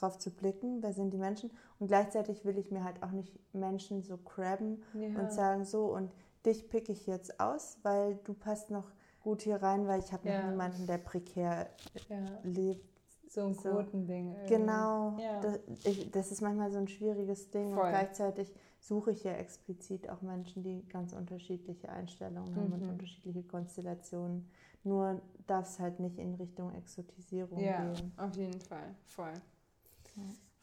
[0.00, 1.50] darauf zu blicken, wer sind die Menschen.
[1.78, 5.08] Und gleichzeitig will ich mir halt auch nicht Menschen so crabben ja.
[5.20, 6.12] und sagen, so und
[6.46, 8.90] dich pick ich jetzt aus, weil du passt noch
[9.20, 10.42] gut hier rein, weil ich habe ja.
[10.42, 11.68] noch niemanden, der prekär
[12.08, 12.24] ja.
[12.42, 12.84] lebt.
[13.28, 13.70] So ein so.
[13.70, 14.32] Quotending.
[14.32, 14.54] Irgendwie.
[14.54, 15.40] Genau, ja.
[15.40, 17.84] das, ich, das, ist manchmal so ein schwieriges Ding Voll.
[17.84, 22.56] und gleichzeitig suche ich ja explizit auch Menschen, die ganz unterschiedliche Einstellungen mhm.
[22.56, 22.90] haben und mhm.
[22.90, 24.48] unterschiedliche Konstellationen.
[24.84, 28.12] Nur darf es halt nicht in Richtung Exotisierung ja, gehen.
[28.16, 29.34] Ja, auf jeden Fall, voll.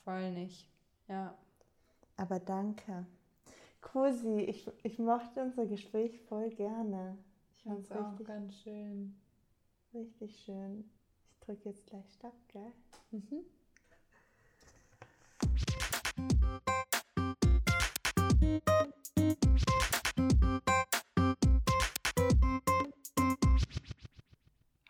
[0.03, 0.68] Voll nicht,
[1.08, 1.36] ja.
[2.18, 3.06] Aber danke.
[3.82, 7.18] Cosi, ich, ich mochte unser Gespräch voll gerne.
[7.64, 9.16] Fand es auch ganz schön.
[9.93, 10.89] Richtig schön.
[11.32, 12.72] Ich drücke jetzt gleich Stopp, gell?
[13.12, 13.45] Mhm.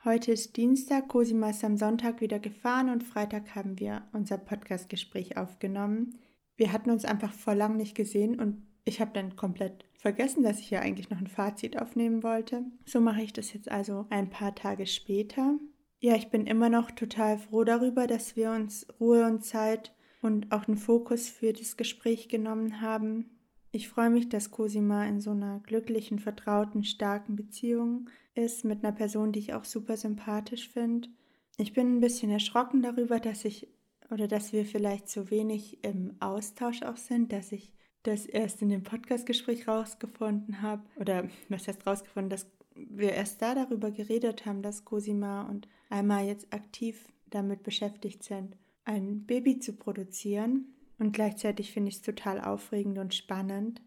[0.06, 5.36] Heute ist Dienstag, Cosima ist am Sonntag wieder gefahren und Freitag haben wir unser Podcastgespräch
[5.36, 6.20] aufgenommen.
[6.58, 10.60] Wir hatten uns einfach vor lang nicht gesehen und ich habe dann komplett vergessen, dass
[10.60, 12.66] ich ja eigentlich noch ein Fazit aufnehmen wollte.
[12.86, 15.58] So mache ich das jetzt also ein paar Tage später.
[15.98, 19.92] Ja, ich bin immer noch total froh darüber, dass wir uns Ruhe und Zeit
[20.22, 23.35] und auch den Fokus für das Gespräch genommen haben.
[23.76, 28.96] Ich freue mich, dass Cosima in so einer glücklichen, vertrauten, starken Beziehung ist mit einer
[28.96, 31.10] Person, die ich auch super sympathisch finde.
[31.58, 33.68] Ich bin ein bisschen erschrocken darüber, dass ich
[34.10, 37.74] oder dass wir vielleicht so wenig im Austausch auch sind, dass ich
[38.04, 43.56] das erst in dem Podcastgespräch rausgefunden habe, oder was heißt rausgefunden, dass wir erst da
[43.56, 48.56] darüber geredet haben, dass Cosima und Alma jetzt aktiv damit beschäftigt sind,
[48.86, 50.75] ein Baby zu produzieren.
[50.98, 53.82] Und gleichzeitig finde ich es total aufregend und spannend.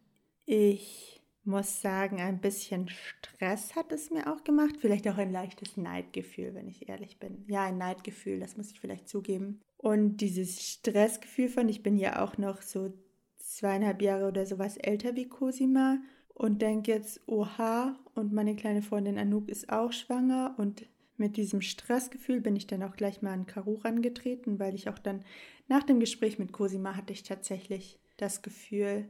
[0.44, 4.76] Ich muss sagen, ein bisschen Stress hat es mir auch gemacht.
[4.78, 7.44] Vielleicht auch ein leichtes Neidgefühl, wenn ich ehrlich bin.
[7.48, 9.60] Ja, ein Neidgefühl, das muss ich vielleicht zugeben.
[9.78, 12.92] Und dieses Stressgefühl von, ich bin ja auch noch so
[13.38, 15.98] zweieinhalb Jahre oder sowas älter wie Cosima
[16.34, 20.86] und denke jetzt, oha, und meine kleine Freundin Anouk ist auch schwanger und
[21.18, 24.98] mit diesem Stressgefühl bin ich dann auch gleich mal an Karu rangetreten, weil ich auch
[24.98, 25.24] dann
[25.66, 29.08] nach dem Gespräch mit Cosima hatte ich tatsächlich das Gefühl,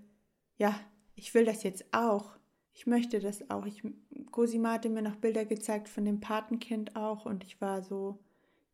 [0.56, 0.78] ja,
[1.14, 2.36] ich will das jetzt auch.
[2.72, 3.66] Ich möchte das auch.
[3.66, 3.82] Ich,
[4.30, 8.18] Cosima hatte mir noch Bilder gezeigt von dem Patenkind auch und ich war so,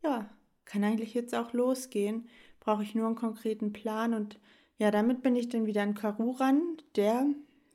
[0.03, 0.29] ja,
[0.65, 2.29] kann eigentlich jetzt auch losgehen.
[2.61, 4.39] Brauche ich nur einen konkreten Plan und
[4.79, 6.61] ja, damit bin ich dann wieder an Karu ran,
[6.97, 7.27] der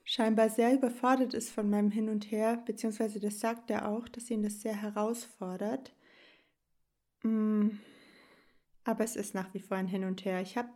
[0.10, 4.32] scheinbar sehr überfordert ist von meinem Hin und Her, beziehungsweise das sagt er auch, dass
[4.32, 5.94] ihn das sehr herausfordert.
[7.22, 7.70] Mm,
[8.84, 10.42] aber es ist nach wie vor ein Hin und Her.
[10.42, 10.70] Ich habe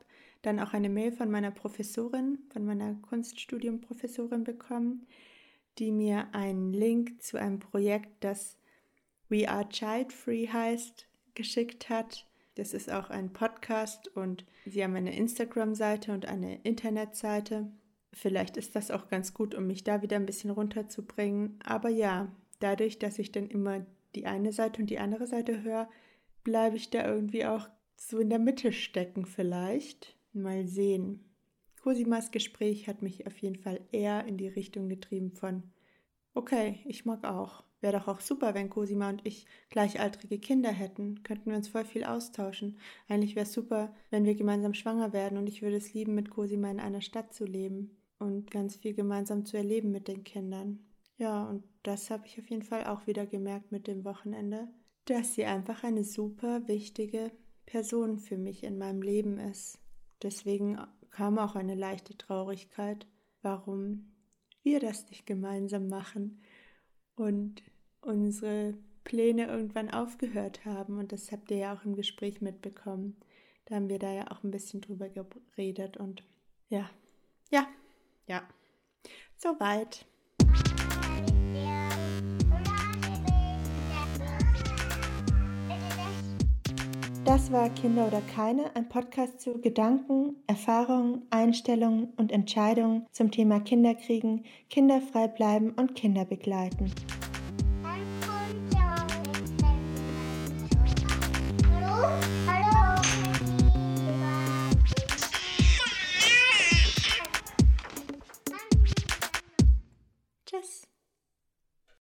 [0.44, 5.08] dann auch eine Mail von meiner Professorin, von meiner Kunststudiumprofessorin bekommen,
[5.80, 8.60] die mir einen Link zu einem Projekt, das
[9.30, 12.28] We Are Child Free heißt, geschickt hat.
[12.54, 17.72] Das ist auch ein Podcast und sie haben eine Instagram-Seite und eine Internetseite.
[18.14, 21.60] Vielleicht ist das auch ganz gut, um mich da wieder ein bisschen runterzubringen.
[21.64, 23.86] Aber ja, dadurch, dass ich dann immer
[24.16, 25.90] die eine Seite und die andere Seite höre,
[26.44, 30.16] bleibe ich da irgendwie auch so in der Mitte stecken vielleicht.
[30.32, 31.24] Mal sehen.
[31.82, 35.64] Cosimas Gespräch hat mich auf jeden Fall eher in die Richtung getrieben von,
[36.34, 37.64] okay, ich mag auch.
[37.82, 41.22] Wäre doch auch super, wenn Cosima und ich gleichaltrige Kinder hätten.
[41.24, 42.78] Könnten wir uns voll viel austauschen.
[43.10, 46.30] Eigentlich wäre es super, wenn wir gemeinsam schwanger werden und ich würde es lieben, mit
[46.30, 47.92] Cosima in einer Stadt zu leben
[48.24, 50.80] und ganz viel gemeinsam zu erleben mit den Kindern.
[51.18, 54.68] Ja, und das habe ich auf jeden Fall auch wieder gemerkt mit dem Wochenende,
[55.06, 57.32] dass sie einfach eine super wichtige
[57.66, 59.80] Person für mich in meinem Leben ist.
[60.22, 60.80] Deswegen
[61.12, 63.06] kam auch eine leichte Traurigkeit,
[63.42, 64.14] warum
[64.64, 66.42] wir das nicht gemeinsam machen.
[67.16, 67.62] Und
[68.02, 70.98] unsere Pläne irgendwann aufgehört haben.
[70.98, 73.18] Und das habt ihr ja auch im Gespräch mitbekommen.
[73.66, 75.98] Da haben wir da ja auch ein bisschen drüber geredet.
[75.98, 76.24] Und
[76.70, 76.90] ja,
[77.52, 77.68] ja,
[78.28, 78.42] ja.
[79.38, 80.06] Soweit.
[87.26, 93.60] Das war Kinder oder keine, ein Podcast zu Gedanken, Erfahrungen, Einstellungen und Entscheidungen zum Thema
[93.60, 96.92] Kinderkriegen, kinderfrei bleiben und Kinder begleiten.